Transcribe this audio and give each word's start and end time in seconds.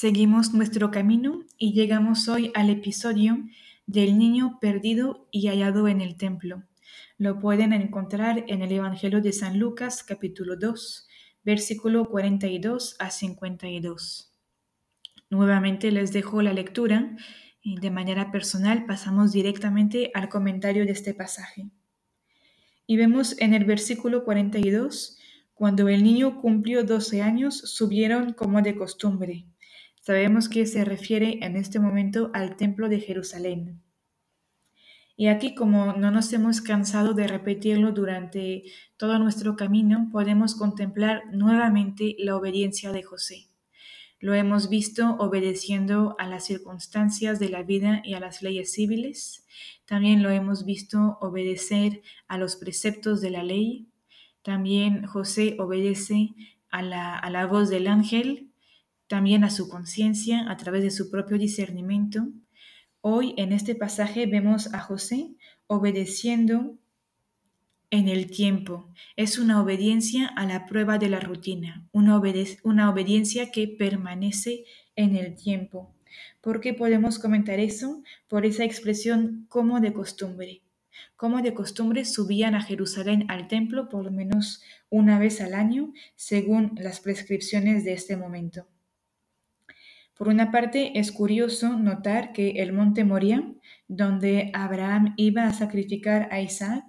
Seguimos 0.00 0.54
nuestro 0.54 0.92
camino 0.92 1.42
y 1.56 1.72
llegamos 1.72 2.28
hoy 2.28 2.52
al 2.54 2.70
episodio 2.70 3.36
del 3.88 4.16
niño 4.16 4.58
perdido 4.60 5.26
y 5.32 5.48
hallado 5.48 5.88
en 5.88 6.00
el 6.00 6.16
templo. 6.16 6.62
Lo 7.16 7.40
pueden 7.40 7.72
encontrar 7.72 8.44
en 8.46 8.62
el 8.62 8.70
Evangelio 8.70 9.20
de 9.20 9.32
San 9.32 9.58
Lucas 9.58 10.04
capítulo 10.04 10.54
2, 10.54 11.08
versículo 11.42 12.08
42 12.08 12.94
a 13.00 13.10
52. 13.10 14.32
Nuevamente 15.30 15.90
les 15.90 16.12
dejo 16.12 16.42
la 16.42 16.52
lectura 16.52 17.16
y 17.60 17.80
de 17.80 17.90
manera 17.90 18.30
personal 18.30 18.86
pasamos 18.86 19.32
directamente 19.32 20.12
al 20.14 20.28
comentario 20.28 20.84
de 20.86 20.92
este 20.92 21.12
pasaje. 21.12 21.70
Y 22.86 22.96
vemos 22.98 23.36
en 23.40 23.52
el 23.52 23.64
versículo 23.64 24.22
42, 24.22 25.18
cuando 25.54 25.88
el 25.88 26.04
niño 26.04 26.40
cumplió 26.40 26.84
12 26.84 27.20
años, 27.20 27.58
subieron 27.58 28.32
como 28.32 28.62
de 28.62 28.76
costumbre 28.76 29.44
Sabemos 30.08 30.48
que 30.48 30.64
se 30.64 30.86
refiere 30.86 31.38
en 31.42 31.54
este 31.54 31.78
momento 31.78 32.30
al 32.32 32.56
Templo 32.56 32.88
de 32.88 32.98
Jerusalén. 32.98 33.82
Y 35.18 35.26
aquí, 35.26 35.54
como 35.54 35.92
no 35.92 36.10
nos 36.10 36.32
hemos 36.32 36.62
cansado 36.62 37.12
de 37.12 37.28
repetirlo 37.28 37.92
durante 37.92 38.62
todo 38.96 39.18
nuestro 39.18 39.54
camino, 39.54 40.08
podemos 40.10 40.54
contemplar 40.54 41.24
nuevamente 41.32 42.16
la 42.20 42.36
obediencia 42.36 42.90
de 42.90 43.02
José. 43.02 43.48
Lo 44.18 44.32
hemos 44.32 44.70
visto 44.70 45.16
obedeciendo 45.18 46.16
a 46.18 46.26
las 46.26 46.46
circunstancias 46.46 47.38
de 47.38 47.50
la 47.50 47.62
vida 47.62 48.00
y 48.02 48.14
a 48.14 48.20
las 48.20 48.40
leyes 48.40 48.72
civiles. 48.72 49.44
También 49.84 50.22
lo 50.22 50.30
hemos 50.30 50.64
visto 50.64 51.18
obedecer 51.20 52.00
a 52.28 52.38
los 52.38 52.56
preceptos 52.56 53.20
de 53.20 53.28
la 53.28 53.42
ley. 53.42 53.90
También 54.40 55.04
José 55.04 55.56
obedece 55.58 56.30
a 56.70 56.80
la, 56.80 57.18
a 57.18 57.28
la 57.28 57.44
voz 57.44 57.68
del 57.68 57.88
ángel 57.88 58.47
también 59.08 59.42
a 59.42 59.50
su 59.50 59.68
conciencia 59.68 60.50
a 60.50 60.56
través 60.56 60.82
de 60.82 60.90
su 60.90 61.10
propio 61.10 61.38
discernimiento. 61.38 62.28
Hoy 63.00 63.34
en 63.38 63.52
este 63.52 63.74
pasaje 63.74 64.26
vemos 64.26 64.72
a 64.74 64.80
José 64.80 65.34
obedeciendo 65.66 66.78
en 67.90 68.08
el 68.08 68.30
tiempo. 68.30 68.92
Es 69.16 69.38
una 69.38 69.62
obediencia 69.62 70.26
a 70.26 70.44
la 70.46 70.66
prueba 70.66 70.98
de 70.98 71.08
la 71.08 71.20
rutina, 71.20 71.88
una, 71.92 72.20
una 72.62 72.90
obediencia 72.90 73.50
que 73.50 73.66
permanece 73.66 74.64
en 74.94 75.16
el 75.16 75.34
tiempo. 75.34 75.94
¿Por 76.40 76.60
qué 76.60 76.74
podemos 76.74 77.18
comentar 77.18 77.60
eso? 77.60 78.02
Por 78.28 78.44
esa 78.44 78.64
expresión 78.64 79.46
como 79.48 79.80
de 79.80 79.92
costumbre. 79.92 80.62
Como 81.16 81.40
de 81.40 81.54
costumbre 81.54 82.04
subían 82.04 82.54
a 82.54 82.62
Jerusalén 82.62 83.24
al 83.28 83.48
templo 83.48 83.88
por 83.88 84.04
lo 84.04 84.10
menos 84.10 84.62
una 84.90 85.18
vez 85.18 85.40
al 85.40 85.54
año, 85.54 85.92
según 86.16 86.72
las 86.76 87.00
prescripciones 87.00 87.84
de 87.84 87.92
este 87.92 88.16
momento. 88.16 88.66
Por 90.18 90.26
una 90.26 90.50
parte, 90.50 90.98
es 90.98 91.12
curioso 91.12 91.78
notar 91.78 92.32
que 92.32 92.50
el 92.60 92.72
monte 92.72 93.04
Moria, 93.04 93.54
donde 93.86 94.50
Abraham 94.52 95.14
iba 95.16 95.46
a 95.46 95.52
sacrificar 95.54 96.28
a 96.32 96.40
Isaac, 96.40 96.84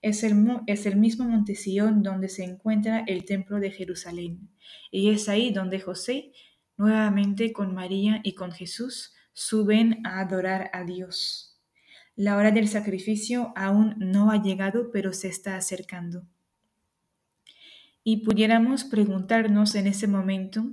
es 0.00 0.24
el, 0.24 0.34
es 0.66 0.86
el 0.86 0.96
mismo 0.96 1.28
monte 1.28 1.54
Sión 1.54 2.02
donde 2.02 2.30
se 2.30 2.42
encuentra 2.42 3.04
el 3.06 3.26
templo 3.26 3.60
de 3.60 3.70
Jerusalén. 3.70 4.48
Y 4.90 5.10
es 5.10 5.28
ahí 5.28 5.52
donde 5.52 5.78
José, 5.78 6.32
nuevamente 6.78 7.52
con 7.52 7.74
María 7.74 8.22
y 8.24 8.32
con 8.32 8.50
Jesús, 8.50 9.12
suben 9.34 10.00
a 10.06 10.20
adorar 10.20 10.70
a 10.72 10.82
Dios. 10.84 11.60
La 12.16 12.38
hora 12.38 12.50
del 12.50 12.66
sacrificio 12.66 13.52
aún 13.56 13.94
no 13.98 14.30
ha 14.30 14.42
llegado, 14.42 14.90
pero 14.90 15.12
se 15.12 15.28
está 15.28 15.56
acercando. 15.56 16.24
Y 18.02 18.24
pudiéramos 18.24 18.84
preguntarnos 18.84 19.74
en 19.74 19.86
ese 19.86 20.06
momento, 20.06 20.64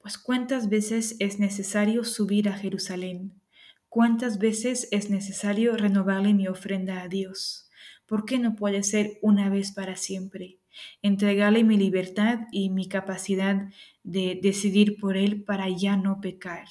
pues 0.00 0.16
cuántas 0.16 0.68
veces 0.68 1.16
es 1.18 1.40
necesario 1.40 2.04
subir 2.04 2.48
a 2.48 2.52
Jerusalén, 2.52 3.40
cuántas 3.88 4.38
veces 4.38 4.86
es 4.92 5.10
necesario 5.10 5.76
renovarle 5.76 6.34
mi 6.34 6.46
ofrenda 6.46 7.02
a 7.02 7.08
Dios. 7.08 7.68
¿Por 8.06 8.24
qué 8.24 8.38
no 8.38 8.54
puede 8.54 8.84
ser 8.84 9.18
una 9.22 9.48
vez 9.48 9.72
para 9.72 9.96
siempre? 9.96 10.60
Entregarle 11.02 11.64
mi 11.64 11.76
libertad 11.76 12.42
y 12.52 12.70
mi 12.70 12.88
capacidad 12.88 13.68
de 14.04 14.38
decidir 14.40 14.98
por 15.00 15.16
Él 15.16 15.42
para 15.42 15.68
ya 15.68 15.96
no 15.96 16.20
pecar. 16.20 16.68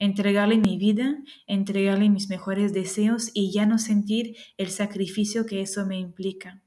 Entregarle 0.00 0.58
mi 0.58 0.78
vida, 0.78 1.22
entregarle 1.46 2.10
mis 2.10 2.28
mejores 2.28 2.72
deseos 2.72 3.30
y 3.34 3.52
ya 3.52 3.66
no 3.66 3.78
sentir 3.78 4.36
el 4.58 4.70
sacrificio 4.70 5.46
que 5.46 5.60
eso 5.60 5.86
me 5.86 6.00
implica 6.00 6.60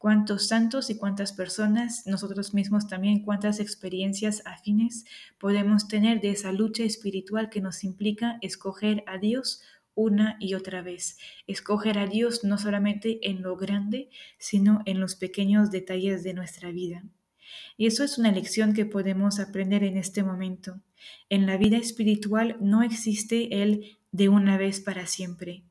cuántos 0.00 0.48
santos 0.48 0.88
y 0.88 0.96
cuántas 0.96 1.34
personas, 1.34 2.06
nosotros 2.06 2.54
mismos 2.54 2.88
también, 2.88 3.22
cuántas 3.22 3.60
experiencias 3.60 4.40
afines 4.46 5.04
podemos 5.36 5.88
tener 5.88 6.22
de 6.22 6.30
esa 6.30 6.52
lucha 6.52 6.84
espiritual 6.84 7.50
que 7.50 7.60
nos 7.60 7.84
implica 7.84 8.38
escoger 8.40 9.04
a 9.06 9.18
Dios 9.18 9.60
una 9.94 10.38
y 10.40 10.54
otra 10.54 10.80
vez. 10.80 11.18
Escoger 11.46 11.98
a 11.98 12.06
Dios 12.06 12.44
no 12.44 12.56
solamente 12.56 13.28
en 13.28 13.42
lo 13.42 13.58
grande, 13.58 14.08
sino 14.38 14.80
en 14.86 15.00
los 15.00 15.16
pequeños 15.16 15.70
detalles 15.70 16.24
de 16.24 16.32
nuestra 16.32 16.70
vida. 16.70 17.04
Y 17.76 17.86
eso 17.86 18.02
es 18.02 18.16
una 18.16 18.32
lección 18.32 18.72
que 18.72 18.86
podemos 18.86 19.38
aprender 19.38 19.84
en 19.84 19.98
este 19.98 20.22
momento. 20.22 20.80
En 21.28 21.44
la 21.44 21.58
vida 21.58 21.76
espiritual 21.76 22.56
no 22.58 22.82
existe 22.82 23.62
el 23.62 23.98
de 24.12 24.30
una 24.30 24.56
vez 24.56 24.80
para 24.80 25.06
siempre. 25.06 25.62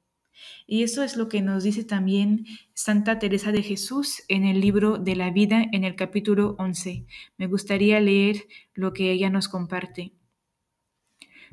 Y 0.68 0.84
eso 0.84 1.04
es 1.04 1.18
lo 1.18 1.30
que 1.30 1.42
nos 1.42 1.64
dice 1.64 1.84
también 1.84 2.46
Santa 2.74 3.20
Teresa 3.20 3.52
de 3.52 3.64
Jesús 3.64 4.24
en 4.28 4.44
el 4.46 4.62
libro 4.62 4.98
de 4.98 5.16
la 5.16 5.32
vida 5.32 5.66
en 5.72 5.84
el 5.84 5.96
capítulo 5.96 6.56
11. 6.60 7.06
Me 7.38 7.48
gustaría 7.48 8.00
leer 8.00 8.46
lo 8.74 8.94
que 8.94 9.12
ella 9.12 9.30
nos 9.30 9.48
comparte. 9.48 10.14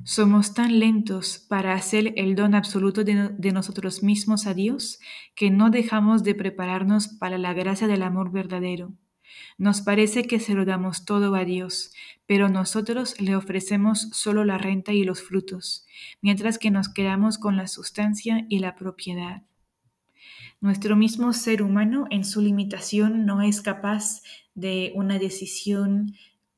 Somos 0.05 0.53
tan 0.53 0.79
lentos 0.79 1.39
para 1.49 1.73
hacer 1.73 2.13
el 2.17 2.35
don 2.35 2.55
absoluto 2.55 3.03
de, 3.03 3.31
de, 3.31 3.53
nosotros 3.53 4.03
mismos 4.03 4.47
a 4.47 4.53
Dios 4.53 5.01
que 5.35 5.51
no 5.51 5.71
dejamos 5.71 6.23
de 6.23 6.35
prepararnos 6.35 7.09
para 7.09 7.39
la 7.39 7.55
gracia 7.55 7.87
del 7.87 8.03
amor 8.03 8.31
verdadero. 8.31 8.93
Nos 9.59 9.81
parece 9.81 10.25
que 10.25 10.41
se 10.41 10.55
lo 10.55 10.65
damos 10.65 11.05
todo 11.05 11.35
a 11.35 11.45
Dios, 11.45 11.93
pero 12.27 12.49
nosotros 12.49 13.21
le 13.21 13.37
ofrecemos 13.37 14.09
solo 14.13 14.45
la 14.45 14.59
renta 14.59 14.93
y 14.93 15.05
los 15.05 15.23
frutos, 15.23 15.87
mientras 16.21 16.59
que 16.59 16.71
nos 16.71 16.89
quedamos 16.89 17.39
con 17.39 17.57
la 17.57 17.67
sustancia 17.67 18.47
y 18.49 18.59
la 18.59 18.75
propiedad. 18.75 19.43
Nuestro 20.61 20.97
mismo 20.97 21.33
ser 21.33 21.63
humano 21.63 22.07
en 22.11 22.25
su 22.25 22.41
limitación 22.41 23.27
no 23.27 23.43
es 23.43 23.61
capaz 23.61 24.23
de 24.55 24.93
una 24.95 25.19
decisión 25.19 26.15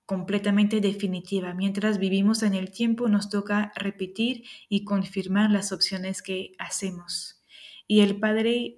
completamente 0.06 0.80
definitiva. 0.80 1.52
Mientras 1.52 1.98
vivimos 1.98 2.42
en 2.42 2.54
el 2.54 2.70
tiempo 2.70 3.08
nos 3.08 3.28
toca 3.28 3.72
repetir 3.76 4.44
y 4.68 4.84
confirmar 4.84 5.50
las 5.50 5.72
opciones 5.72 6.22
que 6.22 6.52
hacemos. 6.58 7.42
Y 7.86 8.00
el 8.00 8.18
padre 8.18 8.77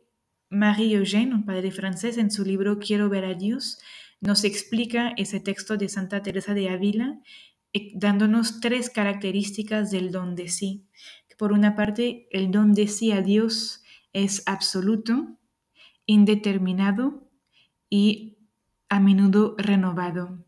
Marie 0.51 0.97
Eugène, 0.97 1.33
un 1.33 1.45
padre 1.45 1.71
francés, 1.71 2.19
en 2.19 2.31
su 2.31 2.45
libro 2.45 2.79
Quiero 2.79 3.09
ver 3.09 3.25
a 3.25 3.35
Dios, 3.35 3.79
nos 4.21 4.45
explica 4.45 5.15
ese 5.17 5.41
texto 5.41 5.77
de 5.77 5.89
Santa 5.89 6.23
Teresa 6.23 6.55
de 6.55 6.69
Ávila, 6.69 7.21
eh, 7.73 7.93
dándonos 7.95 8.61
tres 8.61 8.91
características 8.91 9.91
del 9.91 10.11
don 10.11 10.35
de 10.35 10.49
sí. 10.49 10.85
Por 11.39 11.53
una 11.53 11.75
parte, 11.77 12.27
el 12.33 12.51
don 12.51 12.75
de 12.75 12.89
sí 12.89 13.13
a 13.13 13.23
Dios 13.23 13.83
es 14.13 14.43
absoluto, 14.47 15.39
indeterminado 16.05 17.31
y 17.89 18.37
a 18.89 18.99
menudo 18.99 19.55
renovado. 19.57 20.45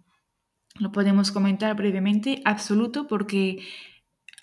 Lo 0.79 0.91
podemos 0.91 1.31
comentar 1.31 1.77
brevemente, 1.77 2.43
absoluto 2.45 3.07
porque 3.07 3.63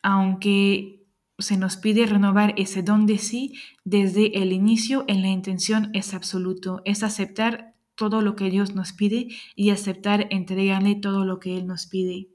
aunque 0.01 0.99
se 1.39 1.57
nos 1.57 1.77
pide 1.77 2.06
renovar 2.06 2.53
ese 2.57 2.83
don 2.83 3.06
de 3.06 3.18
sí 3.18 3.53
desde 3.83 4.41
el 4.41 4.51
inicio 4.51 5.06
en 5.07 5.21
la 5.21 5.30
intención 5.30 5.89
es 5.94 6.13
absoluto, 6.13 6.81
es 6.86 7.03
aceptar 7.03 7.75
todo 7.95 8.21
lo 8.21 8.36
que 8.36 8.50
Dios 8.50 8.75
nos 8.75 8.94
pide 8.94 9.27
y 9.56 9.71
aceptar 9.71 10.27
entregarle 10.30 10.95
todo 10.95 11.25
lo 11.25 11.39
que 11.39 11.57
Él 11.57 11.68
nos 11.68 11.86
pide. 11.86 12.30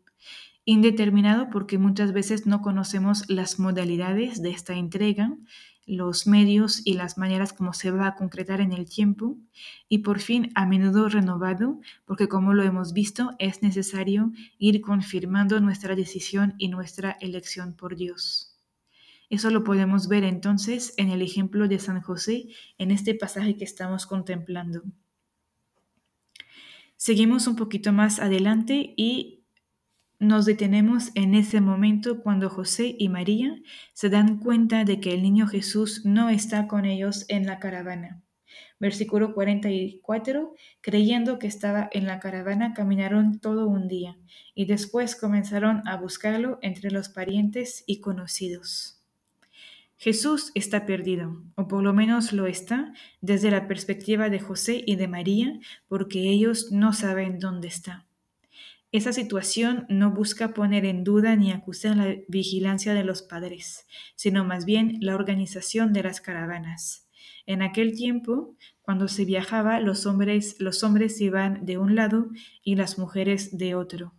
Indeterminado 0.66 1.48
porque 1.50 1.78
muchas 1.78 2.12
veces 2.12 2.46
no 2.46 2.62
conocemos 2.62 3.24
las 3.28 3.58
modalidades 3.58 4.42
de 4.42 4.50
esta 4.50 4.74
entrega, 4.74 5.36
los 5.86 6.26
medios 6.26 6.80
y 6.84 6.94
las 6.94 7.18
maneras 7.18 7.52
como 7.52 7.74
se 7.74 7.90
va 7.90 8.06
a 8.06 8.14
concretar 8.14 8.60
en 8.60 8.72
el 8.72 8.88
tiempo. 8.88 9.36
Y 9.88 9.98
por 9.98 10.20
fin 10.20 10.50
a 10.54 10.66
menudo 10.66 11.08
renovado 11.08 11.80
porque 12.06 12.28
como 12.28 12.54
lo 12.54 12.62
hemos 12.62 12.92
visto 12.92 13.32
es 13.38 13.62
necesario 13.62 14.32
ir 14.58 14.80
confirmando 14.80 15.60
nuestra 15.60 15.94
decisión 15.94 16.54
y 16.58 16.68
nuestra 16.68 17.12
elección 17.20 17.74
por 17.74 17.96
Dios. 17.96 18.53
Eso 19.30 19.50
lo 19.50 19.64
podemos 19.64 20.08
ver 20.08 20.24
entonces 20.24 20.94
en 20.96 21.10
el 21.10 21.22
ejemplo 21.22 21.68
de 21.68 21.78
San 21.78 22.00
José 22.00 22.48
en 22.78 22.90
este 22.90 23.14
pasaje 23.14 23.56
que 23.56 23.64
estamos 23.64 24.06
contemplando. 24.06 24.82
Seguimos 26.96 27.46
un 27.46 27.56
poquito 27.56 27.92
más 27.92 28.20
adelante 28.20 28.94
y 28.96 29.44
nos 30.18 30.46
detenemos 30.46 31.10
en 31.14 31.34
ese 31.34 31.60
momento 31.60 32.22
cuando 32.22 32.48
José 32.48 32.94
y 32.98 33.08
María 33.08 33.60
se 33.92 34.08
dan 34.08 34.38
cuenta 34.38 34.84
de 34.84 35.00
que 35.00 35.12
el 35.12 35.22
niño 35.22 35.46
Jesús 35.46 36.04
no 36.04 36.30
está 36.30 36.66
con 36.66 36.84
ellos 36.84 37.26
en 37.28 37.46
la 37.46 37.58
caravana. 37.58 38.22
Versículo 38.78 39.34
44, 39.34 40.54
creyendo 40.80 41.38
que 41.38 41.46
estaba 41.46 41.88
en 41.92 42.06
la 42.06 42.20
caravana, 42.20 42.74
caminaron 42.74 43.38
todo 43.40 43.66
un 43.66 43.88
día 43.88 44.16
y 44.54 44.66
después 44.66 45.16
comenzaron 45.16 45.86
a 45.86 45.96
buscarlo 45.96 46.58
entre 46.62 46.90
los 46.90 47.08
parientes 47.08 47.84
y 47.86 48.00
conocidos. 48.00 49.03
Jesús 50.04 50.52
está 50.54 50.84
perdido, 50.84 51.42
o 51.54 51.66
por 51.66 51.82
lo 51.82 51.94
menos 51.94 52.34
lo 52.34 52.46
está 52.46 52.92
desde 53.22 53.50
la 53.50 53.66
perspectiva 53.66 54.28
de 54.28 54.38
José 54.38 54.84
y 54.86 54.96
de 54.96 55.08
María, 55.08 55.58
porque 55.88 56.28
ellos 56.28 56.70
no 56.70 56.92
saben 56.92 57.38
dónde 57.38 57.68
está. 57.68 58.04
Esa 58.92 59.14
situación 59.14 59.86
no 59.88 60.10
busca 60.10 60.52
poner 60.52 60.84
en 60.84 61.04
duda 61.04 61.36
ni 61.36 61.52
acusar 61.52 61.96
la 61.96 62.16
vigilancia 62.28 62.92
de 62.92 63.02
los 63.02 63.22
padres, 63.22 63.86
sino 64.14 64.44
más 64.44 64.66
bien 64.66 64.98
la 65.00 65.14
organización 65.14 65.94
de 65.94 66.02
las 66.02 66.20
caravanas. 66.20 67.08
En 67.46 67.62
aquel 67.62 67.96
tiempo, 67.96 68.54
cuando 68.82 69.08
se 69.08 69.24
viajaba, 69.24 69.80
los 69.80 70.04
hombres, 70.04 70.56
los 70.58 70.84
hombres 70.84 71.18
iban 71.22 71.64
de 71.64 71.78
un 71.78 71.94
lado 71.94 72.28
y 72.62 72.74
las 72.74 72.98
mujeres 72.98 73.56
de 73.56 73.74
otro. 73.74 74.12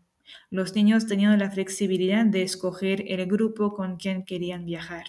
Los 0.50 0.74
niños 0.74 1.06
tenían 1.06 1.38
la 1.38 1.52
flexibilidad 1.52 2.26
de 2.26 2.42
escoger 2.42 3.04
el 3.08 3.28
grupo 3.28 3.76
con 3.76 3.98
quien 3.98 4.26
querían 4.26 4.66
viajar. 4.66 5.06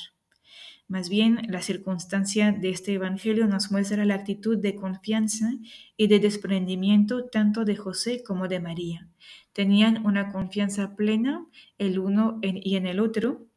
Más 0.89 1.09
bien, 1.09 1.41
la 1.49 1.63
circunstancia 1.63 2.53
de 2.53 2.71
este 2.71 2.93
Evangelio 2.93 3.49
nos 3.49 3.73
muestra 3.73 4.05
la 4.05 4.15
actitud 4.15 4.57
de 4.57 4.77
confianza 4.77 5.51
y 5.97 6.07
de 6.07 6.21
desprendimiento 6.21 7.27
tanto 7.27 7.65
de 7.65 7.75
José 7.75 8.23
como 8.23 8.47
de 8.47 8.61
María. 8.61 9.09
Tenían 9.53 10.07
una 10.07 10.31
confianza 10.31 10.95
plena 10.95 11.45
el 11.79 11.99
uno 11.99 12.39
y 12.41 12.77
en 12.77 12.87
el 12.87 13.01
otro. 13.01 13.49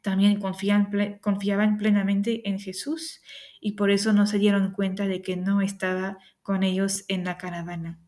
También 0.00 0.40
confiaban 0.40 1.76
plenamente 1.76 2.48
en 2.48 2.58
Jesús 2.58 3.20
y 3.60 3.72
por 3.72 3.90
eso 3.90 4.14
no 4.14 4.26
se 4.26 4.38
dieron 4.38 4.72
cuenta 4.72 5.06
de 5.06 5.20
que 5.20 5.36
no 5.36 5.60
estaba 5.60 6.18
con 6.40 6.62
ellos 6.62 7.04
en 7.08 7.24
la 7.24 7.36
caravana. 7.36 8.00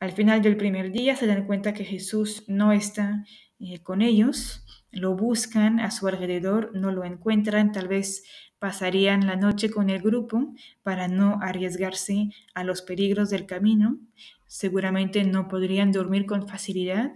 Al 0.00 0.12
final 0.12 0.40
del 0.40 0.56
primer 0.56 0.90
día 0.92 1.16
se 1.16 1.26
dan 1.26 1.44
cuenta 1.44 1.74
que 1.74 1.84
Jesús 1.84 2.44
no 2.46 2.72
está 2.72 3.24
eh, 3.60 3.82
con 3.82 4.02
ellos 4.02 4.64
lo 4.90 5.14
buscan 5.14 5.80
a 5.80 5.90
su 5.90 6.06
alrededor, 6.08 6.70
no 6.74 6.92
lo 6.92 7.04
encuentran, 7.04 7.72
tal 7.72 7.88
vez 7.88 8.24
pasarían 8.58 9.26
la 9.26 9.36
noche 9.36 9.70
con 9.70 9.90
el 9.90 10.00
grupo 10.00 10.54
para 10.82 11.08
no 11.08 11.38
arriesgarse 11.42 12.30
a 12.54 12.64
los 12.64 12.82
peligros 12.82 13.30
del 13.30 13.46
camino, 13.46 13.98
seguramente 14.46 15.22
no 15.24 15.48
podrían 15.48 15.92
dormir 15.92 16.26
con 16.26 16.48
facilidad, 16.48 17.12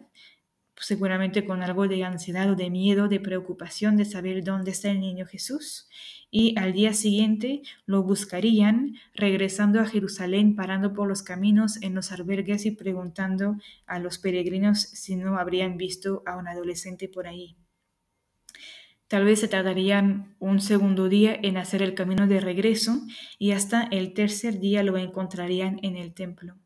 seguramente 0.76 1.44
con 1.44 1.62
algo 1.62 1.88
de 1.88 2.04
ansiedad 2.04 2.50
o 2.50 2.54
de 2.54 2.70
miedo, 2.70 3.08
de 3.08 3.20
preocupación 3.20 3.96
de 3.96 4.04
saber 4.04 4.44
dónde 4.44 4.72
está 4.72 4.90
el 4.90 5.00
niño 5.00 5.26
Jesús. 5.26 5.88
Y 6.34 6.58
al 6.58 6.72
día 6.72 6.94
siguiente 6.94 7.60
lo 7.84 8.02
buscarían, 8.02 8.94
regresando 9.14 9.80
a 9.80 9.84
Jerusalén, 9.84 10.56
parando 10.56 10.94
por 10.94 11.06
los 11.06 11.22
caminos 11.22 11.80
en 11.82 11.94
los 11.94 12.10
albergues 12.10 12.64
y 12.64 12.70
preguntando 12.70 13.58
a 13.86 13.98
los 13.98 14.16
peregrinos 14.18 14.80
si 14.80 15.14
no 15.14 15.36
habrían 15.36 15.76
visto 15.76 16.22
a 16.24 16.38
un 16.38 16.48
adolescente 16.48 17.06
por 17.06 17.26
ahí. 17.26 17.54
Tal 19.08 19.26
vez 19.26 19.40
se 19.40 19.48
tardarían 19.48 20.34
un 20.38 20.62
segundo 20.62 21.10
día 21.10 21.38
en 21.42 21.58
hacer 21.58 21.82
el 21.82 21.94
camino 21.94 22.26
de 22.26 22.40
regreso 22.40 23.02
y 23.38 23.50
hasta 23.50 23.82
el 23.82 24.14
tercer 24.14 24.58
día 24.58 24.82
lo 24.82 24.96
encontrarían 24.96 25.80
en 25.82 25.96
el 25.96 26.14
templo. 26.14 26.56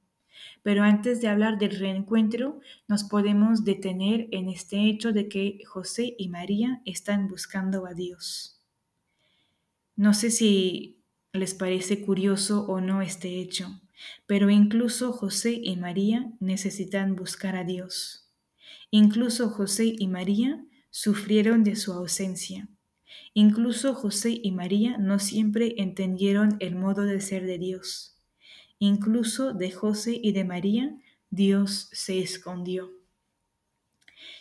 Pero 0.63 0.85
antes 0.85 1.21
de 1.21 1.27
hablar 1.27 1.59
del 1.59 1.77
reencuentro, 1.77 2.61
nos 2.87 3.03
podemos 3.03 3.65
detener 3.65 4.29
en 4.31 4.49
este 4.49 4.89
hecho 4.89 5.13
de 5.13 5.29
que 5.29 5.59
José 5.67 6.15
y 6.19 6.29
María 6.29 6.83
están 6.85 7.27
buscando 7.27 7.85
a 7.85 7.95
Dios. 7.95 8.56
No 9.96 10.12
sé 10.12 10.31
si 10.31 11.02
les 11.32 11.54
parece 11.54 12.02
curioso 12.02 12.66
o 12.66 12.81
no 12.81 13.02
este 13.02 13.40
hecho, 13.40 13.81
pero 14.26 14.50
incluso 14.50 15.12
José 15.12 15.58
y 15.62 15.76
María 15.76 16.32
necesitan 16.38 17.16
buscar 17.16 17.56
a 17.56 17.64
Dios. 17.64 18.28
Incluso 18.90 19.48
José 19.48 19.94
y 19.98 20.06
María 20.06 20.64
sufrieron 20.90 21.64
de 21.64 21.76
su 21.76 21.93
ausencia. 21.93 22.69
Incluso 23.34 23.94
José 23.94 24.38
y 24.43 24.52
María 24.52 24.98
no 24.98 25.19
siempre 25.19 25.75
entendieron 25.78 26.56
el 26.60 26.76
modo 26.76 27.02
de 27.02 27.20
ser 27.20 27.46
de 27.46 27.58
Dios. 27.58 28.16
Incluso 28.78 29.54
de 29.54 29.70
José 29.70 30.19
y 30.22 30.32
de 30.32 30.44
María 30.44 30.94
Dios 31.31 31.88
se 31.93 32.19
escondió. 32.20 32.90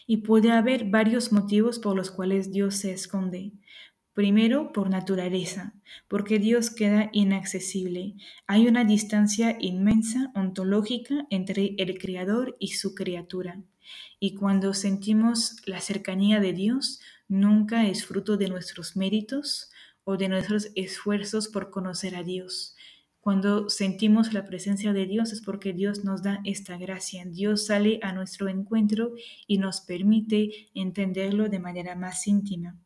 Y 0.07 0.17
puede 0.17 0.51
haber 0.51 0.85
varios 0.89 1.31
motivos 1.31 1.79
por 1.79 1.95
los 1.95 2.11
cuales 2.11 2.51
Dios 2.51 2.75
se 2.75 2.91
esconde. 2.91 3.53
Primero, 4.15 4.71
por 4.71 4.89
naturaleza, 4.89 5.73
porque 6.07 6.39
Dios 6.39 6.69
queda 6.69 7.09
inaccesible. 7.11 8.15
Hay 8.47 8.65
una 8.65 8.85
distancia 8.85 9.57
inmensa 9.59 10.31
ontológica 10.35 11.27
entre 11.29 11.75
el 11.77 11.97
Creador 11.99 12.55
y 12.57 12.69
su 12.69 12.95
criatura. 12.95 13.61
Y 14.17 14.35
cuando 14.35 14.73
sentimos 14.73 15.57
la 15.65 15.81
cercanía 15.81 16.39
de 16.39 16.53
Dios, 16.53 17.01
nunca 17.27 17.87
es 17.87 18.05
fruto 18.05 18.37
de 18.37 18.47
nuestros 18.47 18.95
méritos 18.95 19.69
o 20.05 20.15
de 20.15 20.29
nuestros 20.29 20.71
esfuerzos 20.75 21.49
por 21.49 21.69
conocer 21.69 22.15
a 22.15 22.23
Dios. 22.23 22.73
Cuando 23.19 23.69
sentimos 23.69 24.31
la 24.31 24.45
presencia 24.45 24.93
de 24.93 25.07
Dios 25.07 25.33
es 25.33 25.41
porque 25.41 25.73
Dios 25.73 26.05
nos 26.05 26.23
da 26.23 26.39
esta 26.45 26.77
gracia. 26.77 27.25
Dios 27.25 27.65
sale 27.65 27.99
a 28.01 28.13
nuestro 28.13 28.47
encuentro 28.47 29.11
y 29.45 29.57
nos 29.57 29.81
permite 29.81 30.69
entenderlo 30.73 31.49
de 31.49 31.59
manera 31.59 31.95
más 31.95 32.27
íntima. 32.27 32.79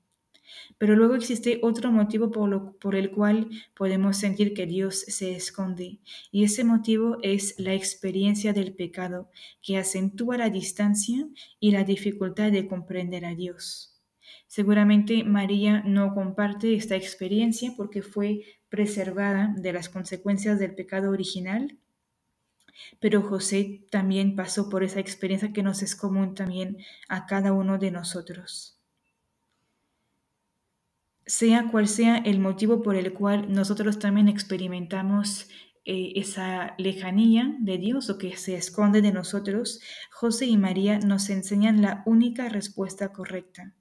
Pero 0.78 0.96
luego 0.96 1.16
existe 1.16 1.60
otro 1.62 1.92
motivo 1.92 2.32
por, 2.32 2.96
el 2.96 3.12
cual 3.12 3.50
podemos 3.76 4.18
sentir 4.18 4.54
que 4.54 4.66
Dios 4.66 5.00
se 5.00 5.36
esconde, 5.36 6.00
y 6.32 6.44
ese 6.44 6.64
motivo 6.64 7.18
es 7.22 7.56
la 7.60 7.74
experiencia 7.74 8.54
del 8.54 8.74
pecado, 8.74 9.30
que 9.62 9.78
acentúa 9.78 10.38
la 10.38 10.50
distancia 10.50 11.28
y 11.60 11.72
la 11.72 11.84
dificultad 11.84 12.52
de 12.52 12.68
comprender 12.68 13.26
a 13.26 13.36
Dios. 13.36 14.00
Seguramente 14.48 15.24
María 15.24 15.84
no 15.86 16.14
comparte 16.14 16.74
esta 16.76 16.96
experiencia 16.96 17.74
porque 17.76 18.02
fue 18.02 18.42
preservada 18.70 19.54
de 19.58 19.74
las 19.74 19.90
consecuencias 19.90 20.60
del 20.60 20.76
pecado 20.76 21.12
original, 21.12 21.78
pero 23.00 23.22
José 23.22 23.86
también 23.92 24.36
pasó 24.36 24.70
por 24.70 24.84
esa 24.84 25.02
experiencia 25.02 25.52
que 25.52 25.64
nos 25.64 25.84
es 25.84 25.96
común 25.96 26.34
también 26.36 26.78
a 27.10 27.26
cada 27.26 27.52
uno 27.52 27.78
de 27.78 27.92
nosotros 27.92 28.79
sea 31.30 31.68
cual 31.70 31.88
sea 31.88 32.18
el 32.18 32.40
motivo 32.40 32.82
por 32.82 32.96
el 32.96 33.14
cual 33.14 33.54
nosotros 33.54 34.00
también 34.00 34.28
experimentamos 34.28 35.48
eh, 35.86 36.14
esa 36.16 36.74
lejanía 36.80 37.56
de 37.60 37.78
Dios 37.78 38.10
o 38.10 38.18
que 38.18 38.36
se 38.36 38.56
esconde 38.56 39.04
de 39.04 39.12
nosotros, 39.12 39.80
José 40.12 40.48
y 40.48 40.58
María 40.58 40.98
nos 40.98 41.30
enseñan 41.30 41.84
la 41.84 42.02
única 42.08 42.50
respuesta 42.50 43.14
correcta, 43.14 43.76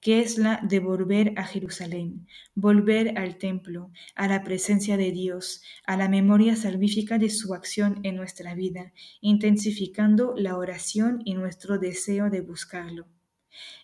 que 0.00 0.18
es 0.18 0.38
la 0.38 0.60
de 0.68 0.80
volver 0.80 1.34
a 1.36 1.44
Jerusalén, 1.44 2.26
volver 2.56 3.16
al 3.16 3.38
templo, 3.38 3.92
a 4.16 4.26
la 4.26 4.42
presencia 4.42 4.96
de 4.96 5.12
Dios, 5.12 5.62
a 5.86 5.96
la 5.96 6.08
memoria 6.08 6.56
salvífica 6.56 7.16
de 7.16 7.30
su 7.30 7.54
acción 7.54 8.00
en 8.02 8.16
nuestra 8.16 8.56
vida, 8.56 8.92
intensificando 9.20 10.34
la 10.36 10.56
oración 10.56 11.22
y 11.24 11.34
nuestro 11.34 11.78
deseo 11.78 12.28
de 12.28 12.40
buscarlo. 12.40 13.06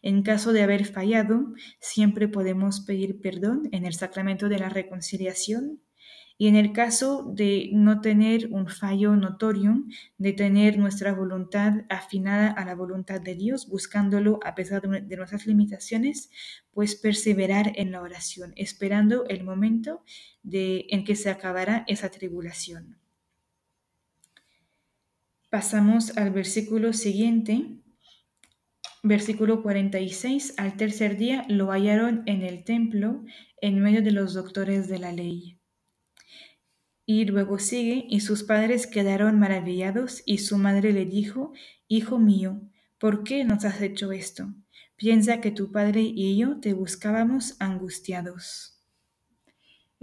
En 0.03 0.23
caso 0.23 0.53
de 0.53 0.63
haber 0.63 0.85
fallado, 0.85 1.55
siempre 1.81 2.29
podemos 2.29 2.81
pedir 2.81 3.21
perdón 3.21 3.69
en 3.73 3.87
el 3.87 3.95
sacramento 3.95 4.49
de 4.49 4.59
la 4.59 4.69
reconciliación 4.69 5.81
y 6.37 6.49
en 6.49 6.57
el 6.57 6.73
caso 6.73 7.31
de 7.33 7.71
no 7.73 8.01
tener 8.01 8.49
un 8.51 8.69
fallo 8.69 9.15
notorio, 9.15 9.85
de 10.19 10.33
tener 10.33 10.79
nuestra 10.79 11.15
voluntad 11.15 11.85
afinada 11.89 12.51
a 12.51 12.65
la 12.65 12.75
voluntad 12.75 13.21
de 13.21 13.37
Dios, 13.37 13.69
buscándolo 13.69 14.41
a 14.45 14.55
pesar 14.57 14.83
de 14.83 15.17
nuestras 15.17 15.47
limitaciones, 15.47 16.31
pues 16.73 16.97
perseverar 16.97 17.73
en 17.77 17.93
la 17.93 18.03
oración, 18.03 18.53
esperando 18.57 19.27
el 19.27 19.45
momento 19.45 20.03
de, 20.43 20.87
en 20.91 21.05
que 21.05 21.15
se 21.15 21.31
acabará 21.31 21.85
esa 21.87 22.11
tribulación. 22.11 22.99
Pasamos 25.51 26.17
al 26.17 26.33
versículo 26.33 26.93
siguiente, 26.93 27.79
Versículo 29.07 29.63
46. 29.63 30.55
Al 30.57 30.79
tercer 30.79 31.19
día 31.19 31.45
lo 31.47 31.73
hallaron 31.73 32.23
en 32.25 32.41
el 32.41 32.65
templo, 32.65 33.23
en 33.61 33.79
medio 33.81 34.01
de 34.01 34.13
los 34.13 34.33
doctores 34.33 34.89
de 34.89 34.99
la 34.99 35.13
ley. 35.13 35.61
Y 37.05 37.27
luego 37.27 37.59
sigue, 37.59 38.07
y 38.09 38.21
sus 38.21 38.45
padres 38.45 38.87
quedaron 38.87 39.39
maravillados, 39.39 40.23
y 40.25 40.39
su 40.39 40.57
madre 40.57 40.95
le 40.95 41.05
dijo, 41.05 41.53
Hijo 41.87 42.19
mío, 42.19 42.63
¿por 42.97 43.25
qué 43.25 43.45
nos 43.45 43.67
has 43.67 43.83
hecho 43.83 44.11
esto? 44.11 44.55
Piensa 44.97 45.43
que 45.43 45.51
tu 45.51 45.71
padre 45.71 46.01
y 46.01 46.39
yo 46.39 46.59
te 46.61 46.73
buscábamos 46.73 47.57
angustiados. 47.61 48.74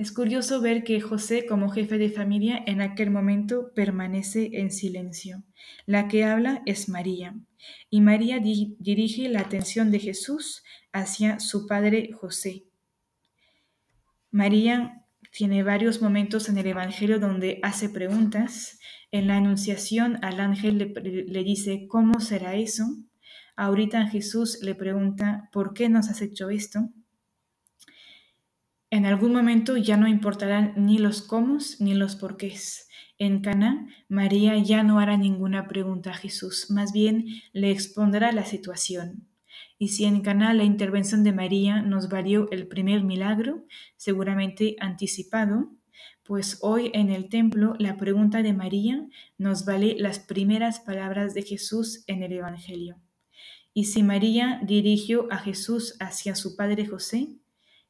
Es 0.01 0.11
curioso 0.11 0.61
ver 0.61 0.83
que 0.83 0.99
José, 0.99 1.45
como 1.45 1.69
jefe 1.69 1.99
de 1.99 2.09
familia, 2.09 2.63
en 2.65 2.81
aquel 2.81 3.11
momento 3.11 3.71
permanece 3.75 4.49
en 4.53 4.71
silencio. 4.71 5.43
La 5.85 6.07
que 6.07 6.23
habla 6.23 6.63
es 6.65 6.89
María, 6.89 7.35
y 7.91 8.01
María 8.01 8.39
dirige 8.39 9.29
la 9.29 9.41
atención 9.41 9.91
de 9.91 9.99
Jesús 9.99 10.63
hacia 10.91 11.39
su 11.39 11.67
padre 11.67 12.09
José. 12.13 12.63
María 14.31 15.05
tiene 15.31 15.61
varios 15.61 16.01
momentos 16.01 16.49
en 16.49 16.57
el 16.57 16.65
Evangelio 16.65 17.19
donde 17.19 17.59
hace 17.61 17.87
preguntas. 17.87 18.79
En 19.11 19.27
la 19.27 19.37
Anunciación 19.37 20.17
al 20.23 20.39
ángel 20.39 20.79
le, 20.79 21.25
le 21.27 21.43
dice, 21.43 21.85
¿cómo 21.87 22.21
será 22.21 22.55
eso? 22.55 22.85
Ahorita 23.55 24.07
Jesús 24.07 24.63
le 24.63 24.73
pregunta, 24.73 25.47
¿por 25.53 25.75
qué 25.75 25.89
nos 25.89 26.09
has 26.09 26.23
hecho 26.23 26.49
esto? 26.49 26.89
En 28.91 29.05
algún 29.05 29.31
momento 29.31 29.77
ya 29.77 29.95
no 29.95 30.05
importarán 30.05 30.73
ni 30.75 30.97
los 30.97 31.21
cómo 31.21 31.59
ni 31.79 31.93
los 31.93 32.17
porqués. 32.17 32.89
En 33.17 33.39
Cana, 33.39 33.87
María 34.09 34.57
ya 34.57 34.83
no 34.83 34.99
hará 34.99 35.15
ninguna 35.15 35.69
pregunta 35.69 36.09
a 36.09 36.13
Jesús, 36.13 36.69
más 36.69 36.91
bien 36.91 37.25
le 37.53 37.71
expondrá 37.71 38.33
la 38.33 38.43
situación. 38.43 39.29
Y 39.77 39.87
si 39.89 40.03
en 40.03 40.19
Cana 40.19 40.53
la 40.53 40.65
intervención 40.65 41.23
de 41.23 41.31
María 41.31 41.81
nos 41.81 42.09
valió 42.09 42.51
el 42.51 42.67
primer 42.67 43.01
milagro, 43.01 43.65
seguramente 43.95 44.75
anticipado, 44.81 45.71
pues 46.25 46.59
hoy 46.61 46.91
en 46.93 47.11
el 47.11 47.29
templo 47.29 47.75
la 47.79 47.95
pregunta 47.95 48.41
de 48.41 48.51
María 48.51 49.07
nos 49.37 49.63
vale 49.63 49.95
las 49.99 50.19
primeras 50.19 50.81
palabras 50.81 51.33
de 51.33 51.43
Jesús 51.43 52.03
en 52.07 52.23
el 52.23 52.33
Evangelio. 52.33 52.97
Y 53.73 53.85
si 53.85 54.03
María 54.03 54.59
dirigió 54.65 55.31
a 55.31 55.37
Jesús 55.37 55.95
hacia 56.01 56.35
su 56.35 56.57
padre 56.57 56.85
José, 56.85 57.37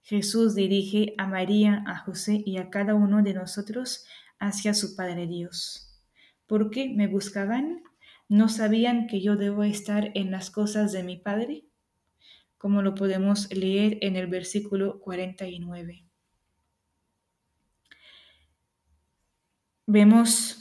Jesús 0.02 0.56
dirige 0.56 1.14
a 1.18 1.28
María, 1.28 1.84
a 1.88 1.98
José 1.98 2.42
y 2.46 2.58
a 2.58 2.70
cada 2.70 2.96
uno 2.96 3.22
de 3.22 3.34
nosotros 3.34 4.06
hacia 4.40 4.74
su 4.74 4.96
Padre 4.96 5.28
Dios. 5.28 5.92
¿Por 6.48 6.70
qué 6.70 6.90
me 6.90 7.08
buscaban? 7.08 7.84
¿No 8.28 8.50
sabían 8.50 9.08
que 9.08 9.22
yo 9.22 9.36
debo 9.36 9.64
estar 9.64 10.12
en 10.16 10.32
las 10.32 10.50
cosas 10.50 10.92
de 10.92 11.04
mi 11.04 11.18
Padre? 11.18 11.66
Como 12.58 12.82
lo 12.82 12.96
podemos 12.96 13.54
leer 13.54 13.98
en 14.02 14.16
el 14.16 14.28
versículo 14.28 15.00
49. 15.00 16.06
Vemos 19.86 20.60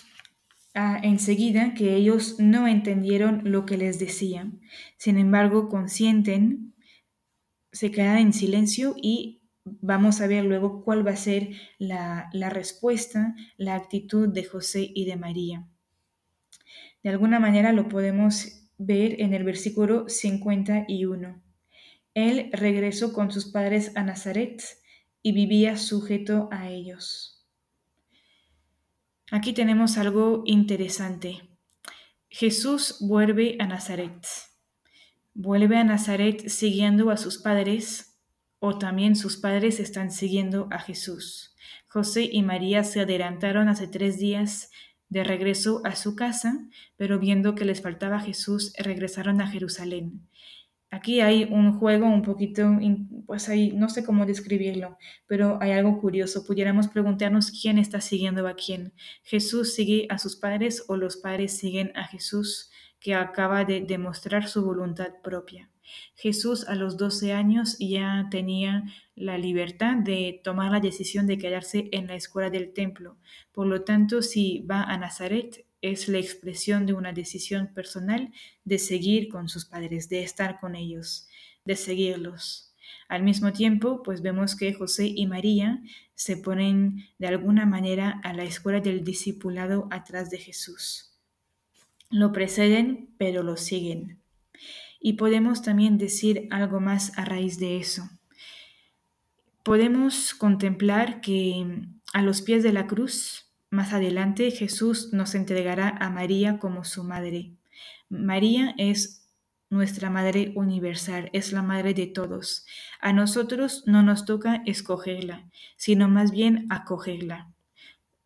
ah, 0.75 0.99
enseguida 1.03 1.75
que 1.75 1.95
ellos 1.95 2.39
no 2.39 2.67
entendieron 2.67 3.43
lo 3.45 3.67
que 3.67 3.77
les 3.77 3.99
decían. 3.99 4.61
Sin 4.97 5.19
embargo, 5.19 5.69
consienten 5.69 6.75
se 7.73 7.91
quedan 7.91 8.19
en 8.19 8.33
silencio 8.33 8.95
y 9.01 9.43
vamos 9.65 10.21
a 10.21 10.27
ver 10.27 10.45
luego 10.45 10.83
cuál 10.83 11.07
va 11.07 11.13
a 11.13 11.17
ser 11.17 11.51
la, 11.79 12.29
la 12.33 12.51
respuesta, 12.51 13.35
la 13.57 13.75
actitud 13.75 14.29
de 14.29 14.45
José 14.45 14.91
y 14.95 15.05
de 15.05 15.17
María. 15.17 15.69
De 17.03 17.11
alguna 17.11 17.41
manera 17.41 17.73
lo 17.73 17.89
podemos 17.89 18.69
ver 18.79 19.21
en 19.21 19.35
el 19.35 19.45
versículo 19.45 20.09
51. 20.09 21.43
Él 22.15 22.51
regresó 22.53 23.13
con 23.13 23.31
sus 23.31 23.47
padres 23.47 23.93
a 23.95 24.03
Nazaret 24.03 24.63
y 25.23 25.33
vivía 25.33 25.77
sujeto 25.77 26.49
a 26.51 26.71
ellos. 26.71 27.47
Aquí 29.31 29.53
tenemos 29.53 29.97
algo 29.97 30.43
interesante. 30.45 31.49
Jesús 32.29 32.97
vuelve 33.01 33.57
a 33.61 33.67
Nazaret 33.67 34.27
vuelve 35.41 35.79
a 35.79 35.85
Nazaret 35.85 36.49
siguiendo 36.49 37.11
a 37.11 37.17
sus 37.17 37.39
padres, 37.39 38.19
o 38.59 38.79
también 38.79 39.17
sus 39.17 39.39
padres 39.39 39.81
están 39.81 40.11
siguiendo 40.11 40.69
a 40.71 40.79
Jesús. 40.79 41.55
José 41.89 42.29
y 42.31 42.43
María 42.43 42.85
se 42.85 43.01
adelantaron 43.01 43.69
hace 43.69 43.89
tres 43.89 44.19
días 44.19 44.71
de 45.09 45.25
regreso 45.25 45.81
a 45.85 45.97
su 45.97 46.15
casa, 46.15 46.59
pero 46.97 47.19
viendo 47.19 47.55
que 47.55 47.65
les 47.65 47.81
faltaba 47.81 48.21
Jesús, 48.21 48.75
regresaron 48.79 49.41
a 49.41 49.47
Jerusalén. 49.47 50.29
Aquí 50.91 51.21
hay 51.21 51.45
un 51.45 51.79
juego 51.79 52.07
un 52.07 52.23
poquito, 52.23 52.69
pues 53.27 53.49
ahí 53.49 53.73
no 53.73 53.89
sé 53.89 54.05
cómo 54.05 54.27
describirlo, 54.27 54.99
pero 55.27 55.59
hay 55.63 55.71
algo 55.71 56.01
curioso. 56.01 56.45
Pudiéramos 56.45 56.89
preguntarnos 56.89 57.51
quién 57.51 57.79
está 57.79 58.01
siguiendo 58.01 58.47
a 58.47 58.55
quién. 58.55 58.93
¿Jesús 59.23 59.73
sigue 59.73 60.07
a 60.11 60.19
sus 60.19 60.37
padres 60.37 60.85
o 60.89 60.97
los 60.97 61.17
padres 61.17 61.57
siguen 61.57 61.93
a 61.95 62.05
Jesús? 62.05 62.70
Que 63.01 63.15
acaba 63.15 63.65
de 63.65 63.81
demostrar 63.81 64.49
su 64.49 64.65
voluntad 64.65 65.15
propia. 65.23 65.71
Jesús 66.15 66.69
a 66.69 66.75
los 66.75 66.97
12 66.97 67.33
años 67.33 67.77
ya 67.79 68.29
tenía 68.31 68.85
la 69.17 69.39
libertad 69.39 69.97
de 69.97 70.41
tomar 70.45 70.71
la 70.71 70.81
decisión 70.81 71.27
de 71.27 71.39
quedarse 71.39 71.89
en 71.93 72.07
la 72.07 72.15
escuela 72.15 72.51
del 72.51 72.73
templo. 72.73 73.17
Por 73.53 73.67
lo 73.67 73.83
tanto, 73.83 74.23
si 74.23 74.61
va 74.71 74.85
a 74.85 74.97
Nazaret, 74.99 75.67
es 75.83 76.09
la 76.09 76.19
expresión 76.19 76.87
de 76.87 76.93
una 76.93 77.13
decisión 77.13 77.73
personal 77.75 78.33
de 78.65 78.79
seguir 78.79 79.29
con 79.29 79.49
sus 79.49 79.65
padres, 79.65 80.09
de 80.09 80.23
estar 80.23 80.61
con 80.61 80.77
ellos, 80.77 81.27
de 81.65 81.77
seguirlos. 81.77 82.75
Al 83.09 83.23
mismo 83.23 83.53
tiempo, 83.53 84.03
pues 84.03 84.23
vemos 84.23 84.55
que 84.55 84.75
José 84.75 85.07
y 85.07 85.27
María 85.27 85.83
se 86.15 86.37
ponen 86.37 87.07
de 87.19 87.29
alguna 87.29 87.67
manera 87.67 88.21
a 88.23 88.33
la 88.35 88.45
escuela 88.45 88.81
del 88.81 89.05
discipulado 89.05 89.89
atrás 89.91 90.31
de 90.31 90.39
Jesús. 90.39 91.10
Lo 92.13 92.33
preceden, 92.33 93.15
pero 93.19 93.45
lo 93.45 93.57
siguen. 93.57 94.19
Y 94.99 95.13
podemos 95.13 95.63
también 95.63 95.97
decir 95.97 96.49
algo 96.51 96.81
más 96.81 97.17
a 97.17 97.25
raíz 97.25 97.61
de 97.61 97.79
eso. 97.79 98.11
Podemos 99.63 100.35
contemplar 100.35 101.21
que 101.21 101.85
a 102.13 102.23
los 102.23 102.43
pies 102.43 102.65
de 102.65 102.73
la 102.73 102.89
cruz, 102.89 103.53
más 103.71 103.93
adelante, 103.93 104.51
Jesús 104.51 105.13
nos 105.13 105.37
entregará 105.37 105.89
a 106.01 106.11
María 106.11 106.59
como 106.59 106.83
su 106.83 107.05
madre. 107.05 107.53
María 108.09 108.75
es 108.77 109.29
nuestra 109.71 110.11
Madre 110.11 110.53
universal, 110.57 111.31
es 111.33 111.53
la 111.53 111.63
Madre 111.63 111.95
de 111.95 112.09
todos. 112.09 112.67
A 113.01 113.13
nosotros 113.13 113.85
no 113.87 114.03
nos 114.03 114.25
toca 114.25 114.65
escogerla, 114.67 115.49
sino 115.77 116.09
más 116.09 116.33
bien 116.33 116.67
acogerla. 116.71 117.53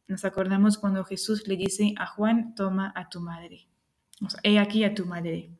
Nos 0.09 0.25
acordamos 0.25 0.79
cuando 0.79 1.05
Jesús 1.05 1.47
le 1.47 1.59
dice 1.59 1.93
a 1.99 2.07
Juan, 2.07 2.55
toma 2.55 2.91
a 2.97 3.11
tu 3.11 3.21
madre 3.21 3.69
he 4.43 4.59
aquí 4.59 4.85
a 4.85 4.95
tu 4.95 5.07
madre. 5.07 5.50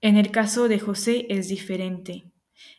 En 0.00 0.16
el 0.16 0.30
caso 0.30 0.68
de 0.68 0.78
José 0.78 1.26
es 1.28 1.48
diferente. 1.48 2.32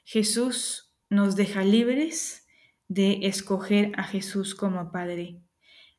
Jesús 0.03 0.91
nos 1.09 1.35
deja 1.35 1.63
libres 1.63 2.45
de 2.87 3.27
escoger 3.27 3.91
a 3.95 4.03
Jesús 4.03 4.55
como 4.55 4.91
padre. 4.91 5.39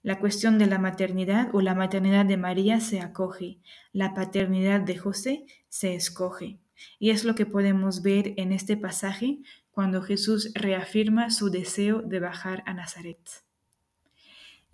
La 0.03 0.19
cuestión 0.19 0.59
de 0.59 0.67
la 0.67 0.79
maternidad 0.79 1.49
o 1.55 1.63
la 1.63 1.75
maternidad 1.75 2.27
de 2.27 2.37
María 2.37 2.81
se 2.81 3.01
acoge, 3.01 3.59
la 3.93 4.13
paternidad 4.13 4.81
de 4.81 4.99
José 4.99 5.47
se 5.69 5.95
escoge. 5.95 6.59
Y 6.99 7.11
es 7.11 7.25
lo 7.25 7.35
que 7.35 7.47
podemos 7.47 8.03
ver 8.03 8.35
en 8.37 8.53
este 8.53 8.77
pasaje 8.77 9.39
cuando 9.71 10.03
Jesús 10.03 10.53
reafirma 10.55 11.31
su 11.31 11.49
deseo 11.49 12.03
de 12.03 12.21
bajar 12.21 12.63
a 12.67 12.75
Nazaret. 12.75 13.19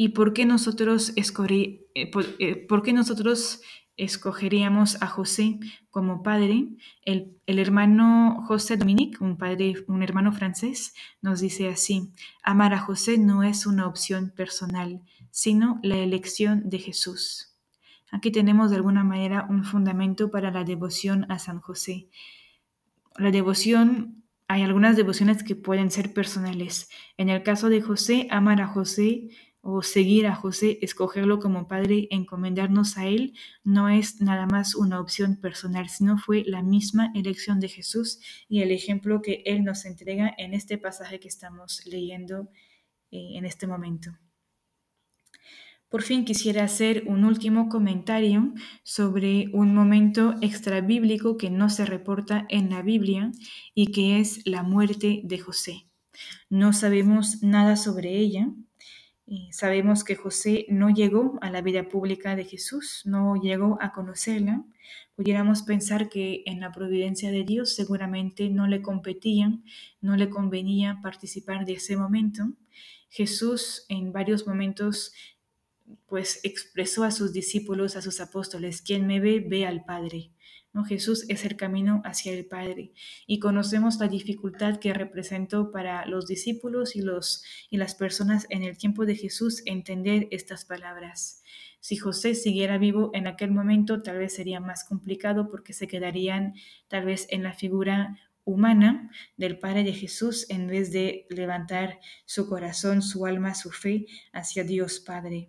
¿Y 0.03 0.09
por 0.09 0.33
qué 0.33 0.47
nosotros, 0.47 1.13
eh, 1.15 1.85
eh, 1.95 2.67
por, 2.67 2.83
qué 2.83 2.95
nosotros 2.95 3.61
escogeríamos 3.99 4.97
a 5.03 5.07
José 5.07 5.61
como 5.91 6.23
padre? 6.23 6.69
El, 7.03 7.37
el, 7.45 7.59
hermano 7.59 8.43
José 8.47 8.79
Dominique, 8.79 9.23
un 9.23 9.37
padre, 9.37 9.85
un 9.89 10.03
hermano 10.03 10.33
francés, 10.33 10.95
nos 11.21 11.41
dice 11.41 11.69
así: 11.69 12.15
amar 12.43 12.73
a 12.73 12.79
José 12.79 13.19
no 13.19 13.43
es 13.43 13.67
una 13.67 13.87
opción 13.87 14.31
personal, 14.35 15.03
sino 15.31 15.79
la 15.83 15.99
elección 15.99 16.71
de 16.71 16.79
Jesús. 16.79 17.55
Aquí 18.11 18.31
tenemos 18.31 18.71
de 18.71 18.77
alguna 18.77 19.05
manera 19.05 19.47
un 19.51 19.65
fundamento 19.65 20.31
para 20.31 20.51
la 20.51 20.65
devoción 20.65 21.31
a 21.31 21.39
San 21.39 21.61
José. 21.61 22.09
La 23.19 23.31
devoción, 23.31 24.25
hay 24.49 24.63
algunas 24.63 24.97
devociones 24.97 25.43
que 25.43 25.57
pueden 25.57 25.91
ser 25.91 26.15
personales. 26.15 26.89
En 27.19 27.29
el 27.29 27.43
caso 27.43 27.69
de 27.69 27.83
José, 27.83 28.29
amar 28.31 28.63
a 28.63 28.67
José 28.67 29.29
o 29.63 29.83
seguir 29.83 30.27
a 30.27 30.35
José, 30.35 30.79
escogerlo 30.81 31.39
como 31.39 31.69
padre, 31.69 32.09
encomendarnos 32.11 32.97
a 32.97 33.07
Él, 33.07 33.35
no 33.63 33.89
es 33.89 34.21
nada 34.21 34.47
más 34.47 34.75
una 34.75 35.01
opción 35.01 35.37
personal, 35.37 35.89
sino 35.89 36.19
fue 36.19 36.45
la 36.47 36.63
misma 36.63 37.13
elección 37.15 37.61
de 37.61 37.69
Jesús 37.69 38.21
y 38.49 38.63
el 38.63 38.71
ejemplo 38.71 39.21
que 39.23 39.43
Él 39.45 39.65
nos 39.65 39.85
entrega 39.85 40.33
en 40.39 40.55
este 40.55 40.79
pasaje 40.79 41.21
que 41.21 41.29
estamos 41.29 41.85
leyendo 41.87 42.49
eh, 43.11 43.37
en 43.37 43.45
este 43.45 43.67
momento. 43.67 44.13
Por 45.91 46.03
fin 46.03 46.25
quisiera 46.25 46.63
hacer 46.63 47.03
un 47.09 47.25
último 47.25 47.69
comentario 47.69 48.55
sobre 48.85 49.49
un 49.53 49.75
momento 49.75 50.37
extra 50.41 50.81
bíblico 50.81 51.37
que 51.37 51.51
no 51.51 51.69
se 51.69 51.85
reporta 51.85 52.47
en 52.49 52.71
la 52.71 52.81
Biblia 52.81 53.33
y 53.75 53.89
que 53.89 54.21
es 54.21 54.47
la 54.47 54.63
muerte 54.63 55.21
de 55.25 55.39
José. 55.41 55.89
No 56.49 56.73
sabemos 56.73 57.43
nada 57.43 57.75
sobre 57.75 58.17
ella, 58.17 58.53
sabemos 59.53 60.03
que 60.05 60.17
José 60.17 60.67
no 60.69 60.91
llegó 60.91 61.39
a 61.41 61.51
la 61.51 61.63
vida 61.63 61.89
pública 61.89 62.35
de 62.37 62.45
Jesús, 62.45 63.03
no 63.05 63.37
llegó 63.37 63.79
a 63.81 63.93
conocerla. 63.93 64.65
Pudiéramos 65.15 65.63
pensar 65.63 66.09
que 66.09 66.43
en 66.47 66.61
la 66.61 66.73
providencia 66.73 67.31
de 67.31 67.45
Dios 67.45 67.75
seguramente 67.75 68.49
no 68.51 68.67
le 68.67 68.83
competían, 68.83 69.65
no 70.01 70.17
le 70.17 70.31
convenía 70.31 70.99
participar 71.03 71.65
de 71.65 71.75
ese 71.75 71.97
momento. 71.97 72.53
Jesús 73.09 73.85
en 73.89 74.13
varios 74.13 74.47
momentos 74.47 75.13
pues 76.07 76.41
expresó 76.45 77.05
a 77.05 77.11
sus 77.11 77.33
discípulos, 77.33 77.97
a 77.97 78.03
sus 78.03 78.21
apóstoles, 78.21 78.83
quien 78.83 79.07
me 79.07 79.21
ve, 79.21 79.41
ve 79.41 79.67
al 79.67 79.85
Padre. 79.85 80.31
¿No? 80.73 80.85
Jesús 80.85 81.25
es 81.29 81.45
el 81.45 81.57
camino 81.57 82.01
hacia 82.05 82.33
el 82.33 82.47
Padre 82.47 82.93
y 83.27 83.41
conocemos 83.41 83.99
la 83.99 84.07
dificultad 84.07 84.79
que 84.79 84.95
representó 84.95 85.73
para 85.73 86.07
los 86.07 86.29
discípulos 86.29 86.95
y, 86.95 87.03
los, 87.03 87.43
y 87.71 87.77
las 87.77 87.97
personas 87.97 88.47
en 88.51 88.63
el 88.63 88.79
tiempo 88.79 89.05
de 89.05 89.17
Jesús 89.17 89.63
entender 89.67 90.29
estas 90.31 90.65
palabras. 90.65 91.43
Si 91.81 91.97
José 91.97 92.35
siguiera 92.35 92.79
vivo 92.79 93.11
en 93.15 93.27
aquel 93.27 93.51
momento, 93.51 94.03
tal 94.03 94.19
vez 94.19 94.35
sería 94.35 94.61
más 94.61 94.85
complicado 94.85 95.51
porque 95.51 95.73
se 95.73 95.89
quedarían 95.89 96.55
tal 96.89 97.07
vez 97.07 97.27
en 97.31 97.43
la 97.43 97.55
figura 97.55 98.19
humana 98.45 99.11
del 99.37 99.59
Padre 99.59 99.85
de 99.85 99.93
Jesús 99.93 100.47
en 100.51 100.67
vez 100.67 100.93
de 100.93 101.27
levantar 101.31 102.01
su 102.27 102.49
corazón, 102.49 103.03
su 103.03 103.27
alma, 103.27 103.55
su 103.55 103.71
fe 103.71 104.07
hacia 104.33 104.65
Dios 104.65 105.01
Padre. 105.01 105.49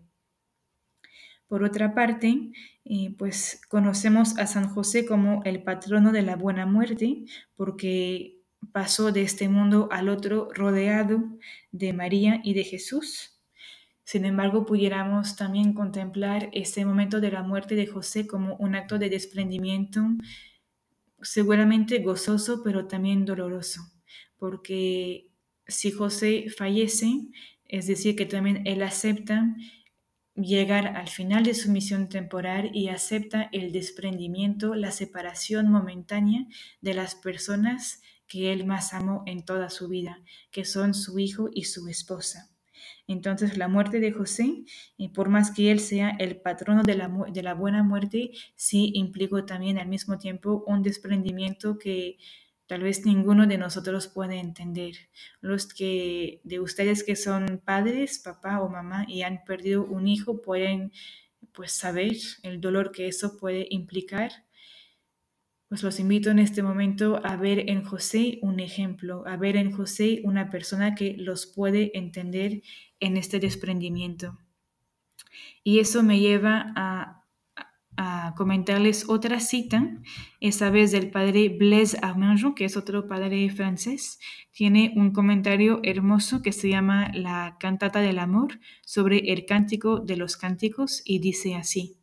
Por 1.51 1.63
otra 1.63 1.93
parte, 1.93 2.53
eh, 2.85 3.13
pues 3.17 3.59
conocemos 3.67 4.37
a 4.39 4.47
San 4.47 4.69
José 4.69 5.05
como 5.05 5.43
el 5.43 5.63
patrono 5.63 6.13
de 6.13 6.21
la 6.21 6.37
buena 6.37 6.65
muerte, 6.65 7.25
porque 7.57 8.37
pasó 8.71 9.11
de 9.11 9.23
este 9.23 9.49
mundo 9.49 9.89
al 9.91 10.07
otro 10.07 10.47
rodeado 10.53 11.21
de 11.73 11.91
María 11.91 12.39
y 12.41 12.53
de 12.53 12.63
Jesús. 12.63 13.41
Sin 14.05 14.23
embargo, 14.23 14.65
pudiéramos 14.65 15.35
también 15.35 15.73
contemplar 15.73 16.49
este 16.53 16.85
momento 16.85 17.19
de 17.19 17.31
la 17.31 17.43
muerte 17.43 17.75
de 17.75 17.85
José 17.85 18.27
como 18.27 18.55
un 18.55 18.73
acto 18.73 18.97
de 18.97 19.09
desprendimiento, 19.09 20.07
seguramente 21.21 21.99
gozoso, 21.99 22.63
pero 22.63 22.87
también 22.87 23.25
doloroso, 23.25 23.81
porque 24.37 25.27
si 25.67 25.91
José 25.91 26.45
fallece, 26.57 27.11
es 27.65 27.87
decir, 27.87 28.15
que 28.15 28.25
también 28.25 28.65
él 28.65 28.81
acepta 28.83 29.53
llegar 30.43 30.87
al 30.97 31.07
final 31.07 31.43
de 31.43 31.53
su 31.53 31.71
misión 31.71 32.09
temporal 32.09 32.71
y 32.73 32.89
acepta 32.89 33.49
el 33.51 33.71
desprendimiento, 33.71 34.75
la 34.75 34.91
separación 34.91 35.71
momentánea 35.71 36.45
de 36.81 36.93
las 36.93 37.15
personas 37.15 38.01
que 38.27 38.53
él 38.53 38.65
más 38.65 38.93
amó 38.93 39.23
en 39.25 39.43
toda 39.43 39.69
su 39.69 39.87
vida, 39.87 40.21
que 40.51 40.63
son 40.63 40.93
su 40.93 41.19
hijo 41.19 41.49
y 41.53 41.65
su 41.65 41.87
esposa. 41.87 42.49
Entonces 43.07 43.57
la 43.57 43.67
muerte 43.67 43.99
de 43.99 44.11
José, 44.11 44.63
eh, 44.97 45.09
por 45.13 45.29
más 45.29 45.51
que 45.51 45.71
él 45.71 45.79
sea 45.79 46.11
el 46.19 46.39
patrono 46.39 46.83
de 46.83 46.95
la, 46.95 47.11
de 47.31 47.43
la 47.43 47.53
buena 47.53 47.83
muerte, 47.83 48.31
sí 48.55 48.91
implicó 48.95 49.45
también 49.45 49.77
al 49.77 49.87
mismo 49.87 50.17
tiempo 50.17 50.63
un 50.65 50.81
desprendimiento 50.81 51.77
que 51.77 52.17
tal 52.71 52.83
vez 52.83 53.05
ninguno 53.05 53.47
de 53.47 53.57
nosotros 53.57 54.07
puede 54.07 54.39
entender. 54.39 54.93
Los 55.41 55.67
que 55.67 56.39
de 56.45 56.61
ustedes 56.61 57.03
que 57.03 57.17
son 57.17 57.61
padres, 57.65 58.19
papá 58.19 58.61
o 58.61 58.69
mamá 58.69 59.03
y 59.09 59.23
han 59.23 59.43
perdido 59.43 59.83
un 59.83 60.07
hijo 60.07 60.41
pueden 60.41 60.93
pues 61.51 61.73
saber 61.73 62.13
el 62.43 62.61
dolor 62.61 62.93
que 62.93 63.09
eso 63.09 63.35
puede 63.37 63.67
implicar. 63.71 64.31
Pues 65.67 65.83
los 65.83 65.99
invito 65.99 66.29
en 66.29 66.39
este 66.39 66.63
momento 66.63 67.19
a 67.25 67.35
ver 67.35 67.69
en 67.69 67.83
José 67.83 68.39
un 68.41 68.61
ejemplo, 68.61 69.27
a 69.27 69.35
ver 69.35 69.57
en 69.57 69.73
José 69.73 70.21
una 70.23 70.49
persona 70.49 70.95
que 70.95 71.17
los 71.17 71.47
puede 71.47 71.91
entender 71.97 72.61
en 73.01 73.17
este 73.17 73.41
desprendimiento. 73.41 74.39
Y 75.61 75.79
eso 75.79 76.03
me 76.03 76.21
lleva 76.21 76.71
a 76.77 77.20
a 77.97 78.33
comentarles 78.35 79.09
otra 79.09 79.39
cita, 79.39 79.97
esta 80.39 80.69
vez 80.69 80.91
del 80.91 81.11
padre 81.11 81.49
Blaise 81.49 81.97
Armangeau, 82.01 82.55
que 82.55 82.65
es 82.65 82.77
otro 82.77 83.07
padre 83.07 83.49
francés. 83.49 84.19
Tiene 84.51 84.93
un 84.95 85.11
comentario 85.11 85.79
hermoso 85.83 86.41
que 86.41 86.51
se 86.51 86.69
llama 86.69 87.11
La 87.13 87.57
cantata 87.59 87.99
del 87.99 88.19
amor 88.19 88.59
sobre 88.85 89.31
el 89.31 89.45
cántico 89.45 89.99
de 89.99 90.17
los 90.17 90.37
cánticos 90.37 91.01
y 91.05 91.19
dice 91.19 91.55
así. 91.55 91.97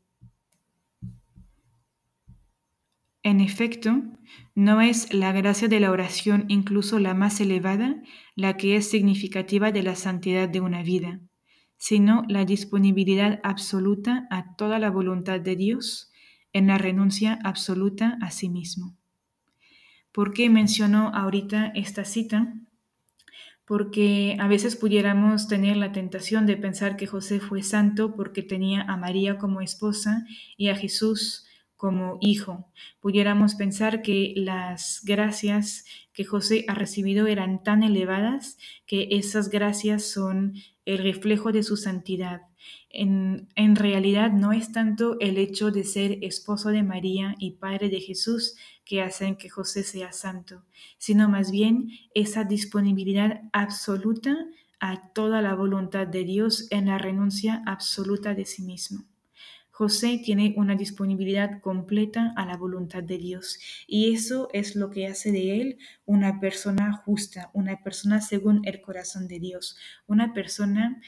En 3.22 3.40
efecto, 3.40 4.02
no 4.54 4.80
es 4.80 5.12
la 5.12 5.32
gracia 5.32 5.68
de 5.68 5.80
la 5.80 5.90
oración 5.90 6.44
incluso 6.48 6.98
la 6.98 7.14
más 7.14 7.40
elevada 7.40 8.02
la 8.36 8.56
que 8.56 8.76
es 8.76 8.88
significativa 8.88 9.72
de 9.72 9.82
la 9.82 9.96
santidad 9.96 10.48
de 10.48 10.60
una 10.60 10.82
vida 10.82 11.20
sino 11.78 12.24
la 12.28 12.44
disponibilidad 12.44 13.40
absoluta 13.42 14.26
a 14.30 14.56
toda 14.56 14.78
la 14.78 14.90
voluntad 14.90 15.40
de 15.40 15.56
Dios 15.56 16.12
en 16.52 16.66
la 16.66 16.76
renuncia 16.76 17.38
absoluta 17.44 18.18
a 18.20 18.30
sí 18.30 18.48
mismo. 18.48 18.96
¿Por 20.12 20.34
qué 20.34 20.50
menciono 20.50 21.12
ahorita 21.14 21.68
esta 21.74 22.04
cita? 22.04 22.54
Porque 23.64 24.36
a 24.40 24.48
veces 24.48 24.76
pudiéramos 24.76 25.46
tener 25.46 25.76
la 25.76 25.92
tentación 25.92 26.46
de 26.46 26.56
pensar 26.56 26.96
que 26.96 27.06
José 27.06 27.38
fue 27.38 27.62
santo 27.62 28.16
porque 28.16 28.42
tenía 28.42 28.82
a 28.82 28.96
María 28.96 29.38
como 29.38 29.60
esposa 29.60 30.26
y 30.56 30.70
a 30.70 30.76
Jesús 30.76 31.47
como 31.78 32.18
hijo. 32.20 32.66
Pudiéramos 33.00 33.54
pensar 33.54 34.02
que 34.02 34.34
las 34.36 35.00
gracias 35.04 35.84
que 36.12 36.24
José 36.24 36.64
ha 36.66 36.74
recibido 36.74 37.28
eran 37.28 37.62
tan 37.62 37.84
elevadas 37.84 38.58
que 38.84 39.06
esas 39.12 39.48
gracias 39.48 40.02
son 40.02 40.54
el 40.84 40.98
reflejo 40.98 41.52
de 41.52 41.62
su 41.62 41.76
santidad. 41.76 42.42
En, 42.90 43.48
en, 43.54 43.76
realidad 43.76 44.32
no 44.32 44.52
es 44.52 44.72
tanto 44.72 45.20
el 45.20 45.38
hecho 45.38 45.70
de 45.70 45.84
ser 45.84 46.18
esposo 46.22 46.70
de 46.70 46.82
María 46.82 47.36
y 47.38 47.52
padre 47.52 47.88
de 47.90 48.00
Jesús 48.00 48.56
que 48.84 49.00
hacen 49.00 49.36
que 49.36 49.48
José 49.48 49.84
sea 49.84 50.12
santo, 50.12 50.64
sino 50.98 51.28
más 51.28 51.52
bien 51.52 51.90
esa 52.12 52.42
disponibilidad 52.42 53.42
absoluta 53.52 54.36
a 54.80 55.12
toda 55.12 55.42
la 55.42 55.54
voluntad 55.54 56.08
de 56.08 56.24
Dios 56.24 56.66
en 56.70 56.86
la 56.86 56.98
renuncia 56.98 57.62
absoluta 57.66 58.34
de 58.34 58.46
sí 58.46 58.62
mismo. 58.62 59.04
José 59.78 60.20
tiene 60.24 60.54
una 60.56 60.74
disponibilidad 60.74 61.60
completa 61.60 62.32
a 62.36 62.44
la 62.44 62.56
voluntad 62.56 63.00
de 63.00 63.16
Dios 63.16 63.60
y 63.86 64.12
eso 64.12 64.48
es 64.52 64.74
lo 64.74 64.90
que 64.90 65.06
hace 65.06 65.30
de 65.30 65.60
él 65.60 65.78
una 66.04 66.40
persona 66.40 66.92
justa, 66.92 67.52
una 67.54 67.80
persona 67.84 68.20
según 68.20 68.62
el 68.64 68.80
corazón 68.80 69.28
de 69.28 69.38
Dios, 69.38 69.76
una 70.08 70.34
persona 70.34 71.00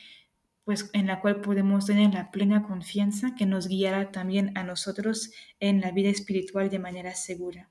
pues 0.63 0.89
en 0.93 1.09
la 1.09 1.21
cual 1.21 1.41
podemos 1.41 1.87
tener 1.87 2.15
la 2.15 2.31
plena 2.31 2.63
confianza 2.63 3.35
que 3.35 3.45
nos 3.45 3.67
guiará 3.67 4.13
también 4.13 4.57
a 4.57 4.63
nosotros 4.63 5.33
en 5.59 5.81
la 5.81 5.91
vida 5.91 6.11
espiritual 6.11 6.71
de 6.71 6.79
manera 6.79 7.17
segura. 7.17 7.69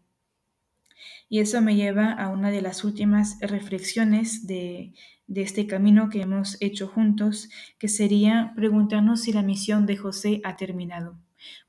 Y 1.30 1.40
eso 1.40 1.62
me 1.62 1.78
lleva 1.78 2.12
a 2.12 2.28
una 2.28 2.52
de 2.52 2.62
las 2.62 2.84
últimas 2.84 3.38
reflexiones 3.40 4.48
de, 4.48 4.94
de 5.30 5.44
este 5.44 5.68
camino 5.68 6.10
que 6.10 6.22
hemos 6.22 6.58
hecho 6.60 6.88
juntos, 6.88 7.50
que 7.78 7.88
sería 7.88 8.52
preguntarnos 8.56 9.22
si 9.22 9.32
la 9.32 9.44
misión 9.44 9.86
de 9.86 9.96
José 9.96 10.42
ha 10.44 10.56
terminado. 10.56 11.20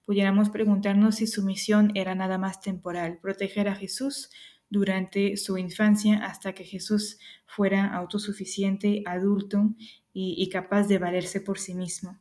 Pudiéramos 0.06 0.48
preguntarnos 0.48 1.16
si 1.16 1.26
su 1.26 1.44
misión 1.44 1.92
era 1.94 2.14
nada 2.14 2.38
más 2.38 2.62
temporal, 2.62 3.18
proteger 3.20 3.68
a 3.68 3.76
Jesús 3.76 4.30
durante 4.70 5.36
su 5.36 5.58
infancia 5.58 6.24
hasta 6.24 6.54
que 6.54 6.64
Jesús 6.64 7.18
fuera 7.46 7.86
autosuficiente, 7.94 9.02
adulto 9.04 9.74
y, 10.12 10.36
y 10.38 10.48
capaz 10.48 10.88
de 10.88 10.98
valerse 10.98 11.42
por 11.42 11.58
sí 11.58 11.74
mismo. 11.74 12.18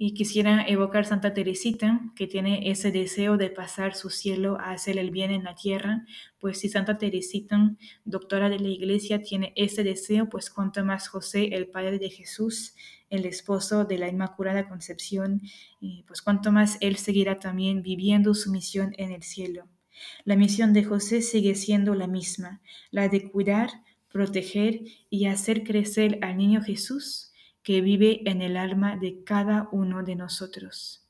Y 0.00 0.14
quisiera 0.14 0.62
evocar 0.64 1.06
Santa 1.06 1.34
Teresita, 1.34 2.00
que 2.14 2.28
tiene 2.28 2.70
ese 2.70 2.92
deseo 2.92 3.36
de 3.36 3.50
pasar 3.50 3.96
su 3.96 4.10
cielo 4.10 4.56
a 4.60 4.70
hacer 4.70 4.96
el 4.96 5.10
bien 5.10 5.32
en 5.32 5.42
la 5.42 5.56
tierra, 5.56 6.06
pues 6.38 6.60
si 6.60 6.68
Santa 6.68 6.98
Teresita, 6.98 7.74
doctora 8.04 8.48
de 8.48 8.60
la 8.60 8.68
Iglesia, 8.68 9.22
tiene 9.22 9.52
ese 9.56 9.82
deseo, 9.82 10.28
pues 10.28 10.50
cuanto 10.50 10.84
más 10.84 11.08
José, 11.08 11.48
el 11.52 11.66
Padre 11.66 11.98
de 11.98 12.10
Jesús, 12.10 12.76
el 13.10 13.26
esposo 13.26 13.86
de 13.86 13.98
la 13.98 14.08
Inmaculada 14.08 14.68
Concepción, 14.68 15.42
pues 16.06 16.22
cuanto 16.22 16.52
más 16.52 16.78
él 16.80 16.96
seguirá 16.96 17.40
también 17.40 17.82
viviendo 17.82 18.34
su 18.34 18.52
misión 18.52 18.94
en 18.98 19.10
el 19.10 19.24
cielo. 19.24 19.66
La 20.24 20.36
misión 20.36 20.72
de 20.74 20.84
José 20.84 21.22
sigue 21.22 21.56
siendo 21.56 21.96
la 21.96 22.06
misma, 22.06 22.60
la 22.92 23.08
de 23.08 23.28
cuidar, 23.28 23.70
proteger 24.12 24.80
y 25.10 25.26
hacer 25.26 25.64
crecer 25.64 26.20
al 26.22 26.36
niño 26.36 26.62
Jesús 26.62 27.27
que 27.68 27.82
vive 27.82 28.22
en 28.24 28.40
el 28.40 28.56
alma 28.56 28.96
de 28.96 29.24
cada 29.24 29.68
uno 29.72 30.02
de 30.02 30.16
nosotros. 30.16 31.06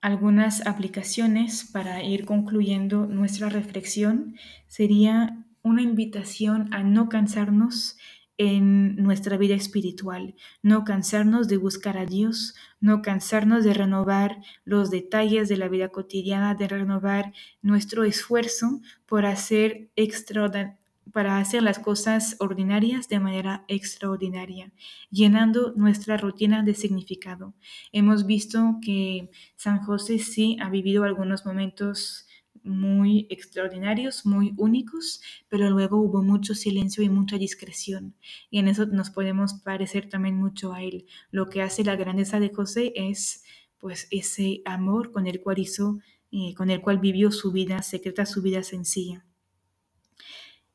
Algunas 0.00 0.66
aplicaciones 0.66 1.62
para 1.62 2.02
ir 2.02 2.24
concluyendo 2.24 3.06
nuestra 3.06 3.50
reflexión 3.50 4.34
sería 4.66 5.46
una 5.62 5.82
invitación 5.82 6.74
a 6.74 6.82
no 6.82 7.08
cansarnos 7.08 7.98
en 8.36 8.96
nuestra 8.96 9.36
vida 9.36 9.54
espiritual, 9.54 10.34
no 10.60 10.82
cansarnos 10.82 11.46
de 11.46 11.56
buscar 11.56 11.96
a 11.96 12.04
Dios, 12.04 12.56
no 12.80 13.00
cansarnos 13.00 13.62
de 13.62 13.74
renovar 13.74 14.38
los 14.64 14.90
detalles 14.90 15.48
de 15.48 15.56
la 15.56 15.68
vida 15.68 15.90
cotidiana, 15.90 16.56
de 16.56 16.66
renovar 16.66 17.32
nuestro 17.62 18.02
esfuerzo 18.02 18.80
por 19.06 19.24
hacer 19.24 19.90
extra, 19.94 20.76
para 21.18 21.38
hacer 21.38 21.64
las 21.64 21.80
cosas 21.80 22.36
ordinarias 22.38 23.08
de 23.08 23.18
manera 23.18 23.64
extraordinaria, 23.66 24.72
llenando 25.10 25.72
nuestra 25.74 26.16
rutina 26.16 26.62
de 26.62 26.74
significado. 26.74 27.56
Hemos 27.90 28.24
visto 28.24 28.76
que 28.80 29.28
San 29.56 29.80
José 29.80 30.20
sí 30.20 30.56
ha 30.60 30.70
vivido 30.70 31.02
algunos 31.02 31.44
momentos 31.44 32.28
muy 32.62 33.26
extraordinarios, 33.30 34.26
muy 34.26 34.54
únicos, 34.58 35.20
pero 35.48 35.68
luego 35.70 35.96
hubo 35.96 36.22
mucho 36.22 36.54
silencio 36.54 37.02
y 37.02 37.08
mucha 37.08 37.36
discreción. 37.36 38.14
Y 38.48 38.60
en 38.60 38.68
eso 38.68 38.86
nos 38.86 39.10
podemos 39.10 39.54
parecer 39.54 40.08
también 40.08 40.36
mucho 40.36 40.72
a 40.72 40.84
él. 40.84 41.04
Lo 41.32 41.48
que 41.48 41.62
hace 41.62 41.82
la 41.82 41.96
grandeza 41.96 42.38
de 42.38 42.54
José 42.54 42.92
es 42.94 43.42
pues 43.78 44.06
ese 44.12 44.62
amor 44.64 45.10
con 45.10 45.26
el 45.26 45.40
cual 45.40 45.58
hizo, 45.58 45.98
eh, 46.30 46.54
con 46.54 46.70
el 46.70 46.80
cual 46.80 47.00
vivió 47.00 47.32
su 47.32 47.50
vida 47.50 47.82
secreta, 47.82 48.24
su 48.24 48.40
vida 48.40 48.62
sencilla. 48.62 49.24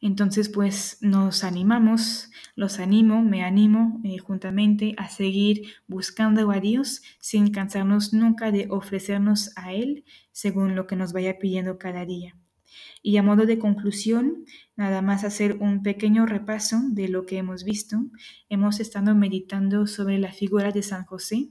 Entonces, 0.05 0.49
pues 0.49 0.97
nos 0.99 1.45
animamos, 1.45 2.29
los 2.57 2.79
animo, 2.79 3.23
me 3.23 3.41
animo 3.41 4.01
eh, 4.03 4.17
juntamente 4.17 4.95
a 4.97 5.07
seguir 5.07 5.61
buscando 5.87 6.51
a 6.51 6.59
Dios 6.59 7.01
sin 7.19 7.51
cansarnos 7.51 8.11
nunca 8.11 8.51
de 8.51 8.67
ofrecernos 8.69 9.53
a 9.55 9.71
Él 9.71 10.03
según 10.33 10.75
lo 10.75 10.87
que 10.87 10.97
nos 10.97 11.13
vaya 11.13 11.39
pidiendo 11.39 11.77
cada 11.77 12.05
día. 12.05 12.35
Y 13.01 13.15
a 13.15 13.23
modo 13.23 13.45
de 13.45 13.59
conclusión, 13.59 14.43
nada 14.75 15.01
más 15.01 15.23
hacer 15.23 15.55
un 15.61 15.83
pequeño 15.83 16.25
repaso 16.25 16.81
de 16.89 17.07
lo 17.07 17.25
que 17.25 17.37
hemos 17.37 17.63
visto. 17.63 18.03
Hemos 18.49 18.81
estado 18.81 19.15
meditando 19.15 19.87
sobre 19.87 20.19
la 20.19 20.33
figura 20.33 20.73
de 20.73 20.83
San 20.83 21.05
José 21.05 21.47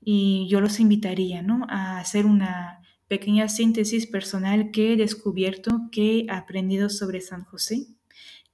y 0.00 0.46
yo 0.48 0.60
los 0.60 0.78
invitaría 0.78 1.42
¿no? 1.42 1.66
a 1.68 1.98
hacer 1.98 2.24
una 2.24 2.81
pequeña 3.08 3.48
síntesis 3.48 4.06
personal 4.06 4.70
que 4.70 4.92
he 4.92 4.96
descubierto, 4.96 5.88
que 5.90 6.20
he 6.20 6.30
aprendido 6.30 6.88
sobre 6.88 7.20
San 7.20 7.44
José. 7.44 7.86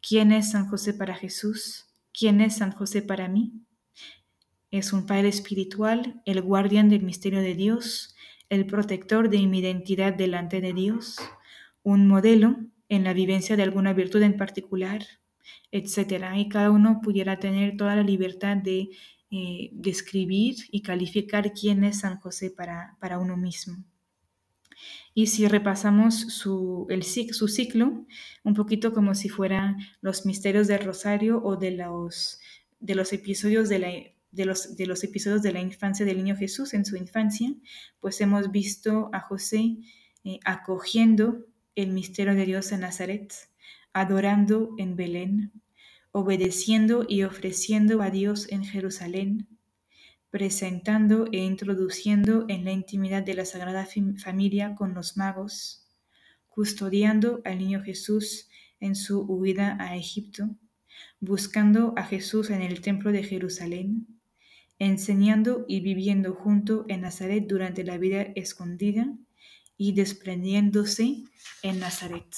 ¿Quién 0.01 0.33
es 0.33 0.53
San 0.53 0.69
José 0.69 0.95
para 0.95 1.15
Jesús? 1.15 1.87
¿Quién 2.13 2.41
es 2.41 2.57
San 2.57 2.73
José 2.73 3.03
para 3.03 3.29
mí? 3.29 3.53
Es 4.71 4.93
un 4.93 5.07
Padre 5.07 5.29
espiritual, 5.29 6.21
el 6.25 6.43
guardián 6.43 6.89
del 6.89 7.03
misterio 7.03 7.41
de 7.41 7.55
Dios, 7.55 8.15
el 8.49 8.67
protector 8.67 9.31
de 9.31 9.47
mi 9.47 9.61
identidad 9.61 10.13
delante 10.13 10.61
de 10.61 10.73
Dios, 10.73 11.17
un 11.83 12.07
modelo 12.07 12.57
en 12.89 13.05
la 13.05 13.13
vivencia 13.13 13.57
de 13.57 13.63
alguna 13.63 13.93
virtud 13.93 14.23
en 14.23 14.37
particular, 14.37 15.05
etc. 15.71 16.25
Y 16.37 16.49
cada 16.49 16.71
uno 16.71 17.01
pudiera 17.03 17.39
tener 17.39 17.77
toda 17.77 17.97
la 17.97 18.03
libertad 18.03 18.57
de 18.57 18.91
eh, 19.31 19.71
describir 19.73 20.57
y 20.71 20.83
calificar 20.83 21.53
quién 21.53 21.85
es 21.85 22.01
San 22.01 22.19
José 22.19 22.51
para, 22.51 22.97
para 23.01 23.19
uno 23.19 23.37
mismo. 23.37 23.85
Y 25.15 25.27
si 25.27 25.49
repasamos 25.49 26.15
su, 26.15 26.87
el, 26.91 27.03
su 27.03 27.49
ciclo, 27.49 28.07
un 28.45 28.55
poquito 28.55 28.93
como 28.93 29.15
si 29.15 29.29
fueran 29.29 29.79
los 30.01 30.27
misterios 30.27 30.69
del 30.69 30.85
rosario 30.85 31.43
o 31.43 31.57
de 31.57 31.73
los, 31.73 32.41
de 32.81 32.95
los 32.95 33.13
episodios 33.13 33.69
de 33.69 33.79
la, 33.79 33.89
de 34.31 34.45
los, 34.45 34.77
de 34.77 34.87
los, 34.87 35.05
episodios 35.05 35.43
de 35.43 35.53
la 35.53 35.61
infancia 35.61 36.07
del 36.07 36.19
niño 36.19 36.37
Jesús 36.37 36.75
en 36.75 36.85
su 36.85 36.97
infancia, 36.97 37.53
pues 38.01 38.21
hemos 38.21 38.51
visto 38.51 39.11
a 39.13 39.21
José 39.21 39.79
eh, 40.25 40.39
acogiendo 40.45 41.47
el 41.75 41.93
misterio 41.93 42.35
de 42.35 42.45
Dios 42.45 42.73
en 42.73 42.81
Nazaret, 42.81 43.33
adorando 43.93 44.75
en 44.79 44.97
Belén, 44.97 45.53
obedeciendo 46.13 47.07
y 47.09 47.23
ofreciendo 47.23 48.03
a 48.03 48.11
Dios 48.11 48.51
en 48.51 48.65
Jerusalén, 48.65 49.49
presentando 50.31 51.27
e 51.33 51.39
introduciendo 51.39 52.45
en 52.49 52.65
la 52.65 52.73
intimidad 52.73 53.23
de 53.23 53.35
la 53.35 53.45
Sagrada 53.45 53.87
Familia 54.23 54.75
con 54.75 54.95
los 54.95 55.17
magos, 55.17 55.87
custodiando 56.49 57.41
al 57.45 57.59
niño 57.59 57.83
Jesús 57.83 58.49
en 58.81 58.95
su 58.95 59.23
huida 59.23 59.77
a 59.81 59.97
Egipto, 59.97 60.51
buscando 61.21 61.95
a 61.97 62.05
Jesús 62.05 62.51
en 62.51 62.63
el 62.63 62.81
templo 62.81 63.13
de 63.13 63.23
Jerusalén, 63.23 64.07
enseñando 64.79 65.65
y 65.67 65.81
viviendo 65.81 66.35
junto 66.35 66.85
en 66.89 67.03
Nazaret 67.03 67.47
durante 67.47 67.85
la 67.85 67.99
vida 67.99 68.23
escondida 68.35 69.07
y 69.77 69.93
desprendiéndose 69.93 71.25
en 71.63 71.81
Nazaret. 71.81 72.35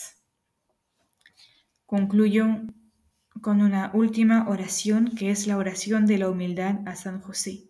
Concluyo 1.87 2.47
con 3.41 3.63
una 3.63 3.91
última 3.95 4.49
oración 4.49 5.15
que 5.17 5.31
es 5.31 5.47
la 5.47 5.57
oración 5.57 6.07
de 6.07 6.19
la 6.19 6.29
humildad 6.29 6.81
a 6.87 6.95
San 6.95 7.21
José. 7.21 7.70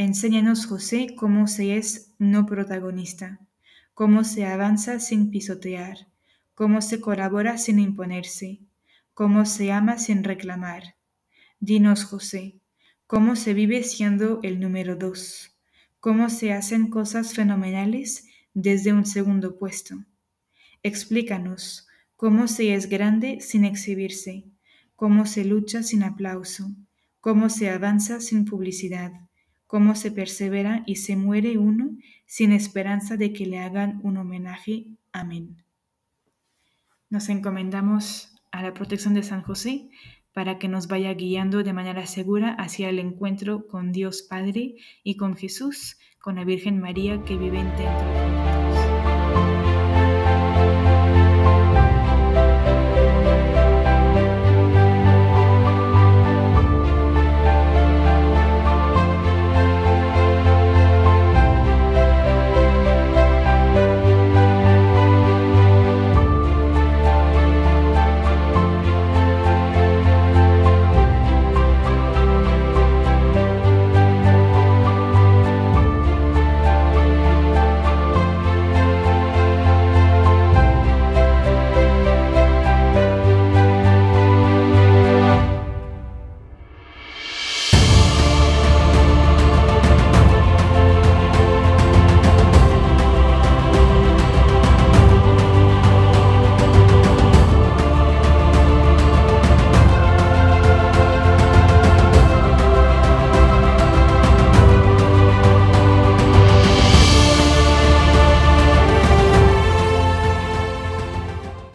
Enséñanos, 0.00 0.66
José, 0.66 1.16
cómo 1.16 1.48
se 1.48 1.76
es 1.76 2.14
no 2.20 2.46
protagonista, 2.46 3.40
cómo 3.94 4.22
se 4.22 4.46
avanza 4.46 5.00
sin 5.00 5.32
pisotear, 5.32 6.06
cómo 6.54 6.82
se 6.82 7.00
colabora 7.00 7.58
sin 7.58 7.80
imponerse, 7.80 8.60
cómo 9.12 9.44
se 9.44 9.72
ama 9.72 9.98
sin 9.98 10.22
reclamar. 10.22 10.94
Dinos, 11.58 12.04
José, 12.04 12.60
cómo 13.08 13.34
se 13.34 13.54
vive 13.54 13.82
siendo 13.82 14.38
el 14.44 14.60
número 14.60 14.94
dos, 14.94 15.58
cómo 15.98 16.30
se 16.30 16.52
hacen 16.52 16.90
cosas 16.90 17.34
fenomenales 17.34 18.28
desde 18.54 18.92
un 18.92 19.04
segundo 19.04 19.58
puesto. 19.58 19.96
Explícanos 20.84 21.88
cómo 22.14 22.46
se 22.46 22.72
es 22.72 22.88
grande 22.88 23.40
sin 23.40 23.64
exhibirse, 23.64 24.44
cómo 24.94 25.26
se 25.26 25.44
lucha 25.44 25.82
sin 25.82 26.04
aplauso, 26.04 26.70
cómo 27.18 27.48
se 27.48 27.68
avanza 27.68 28.20
sin 28.20 28.44
publicidad 28.44 29.27
cómo 29.68 29.94
se 29.94 30.10
persevera 30.10 30.82
y 30.86 30.96
se 30.96 31.14
muere 31.14 31.58
uno 31.58 31.90
sin 32.26 32.50
esperanza 32.52 33.16
de 33.16 33.32
que 33.32 33.46
le 33.46 33.60
hagan 33.60 34.00
un 34.02 34.16
homenaje. 34.16 34.86
Amén. 35.12 35.62
Nos 37.10 37.28
encomendamos 37.28 38.34
a 38.50 38.62
la 38.62 38.74
protección 38.74 39.14
de 39.14 39.22
San 39.22 39.42
José 39.42 39.90
para 40.32 40.58
que 40.58 40.68
nos 40.68 40.88
vaya 40.88 41.12
guiando 41.14 41.62
de 41.62 41.72
manera 41.72 42.06
segura 42.06 42.54
hacia 42.54 42.88
el 42.88 42.98
encuentro 42.98 43.66
con 43.68 43.92
Dios 43.92 44.22
Padre 44.22 44.76
y 45.04 45.16
con 45.16 45.36
Jesús, 45.36 45.98
con 46.18 46.36
la 46.36 46.44
Virgen 46.44 46.80
María 46.80 47.22
que 47.24 47.36
vive 47.36 47.58
dentro 47.58 47.78
de 47.78 47.84
nosotros. 47.84 49.77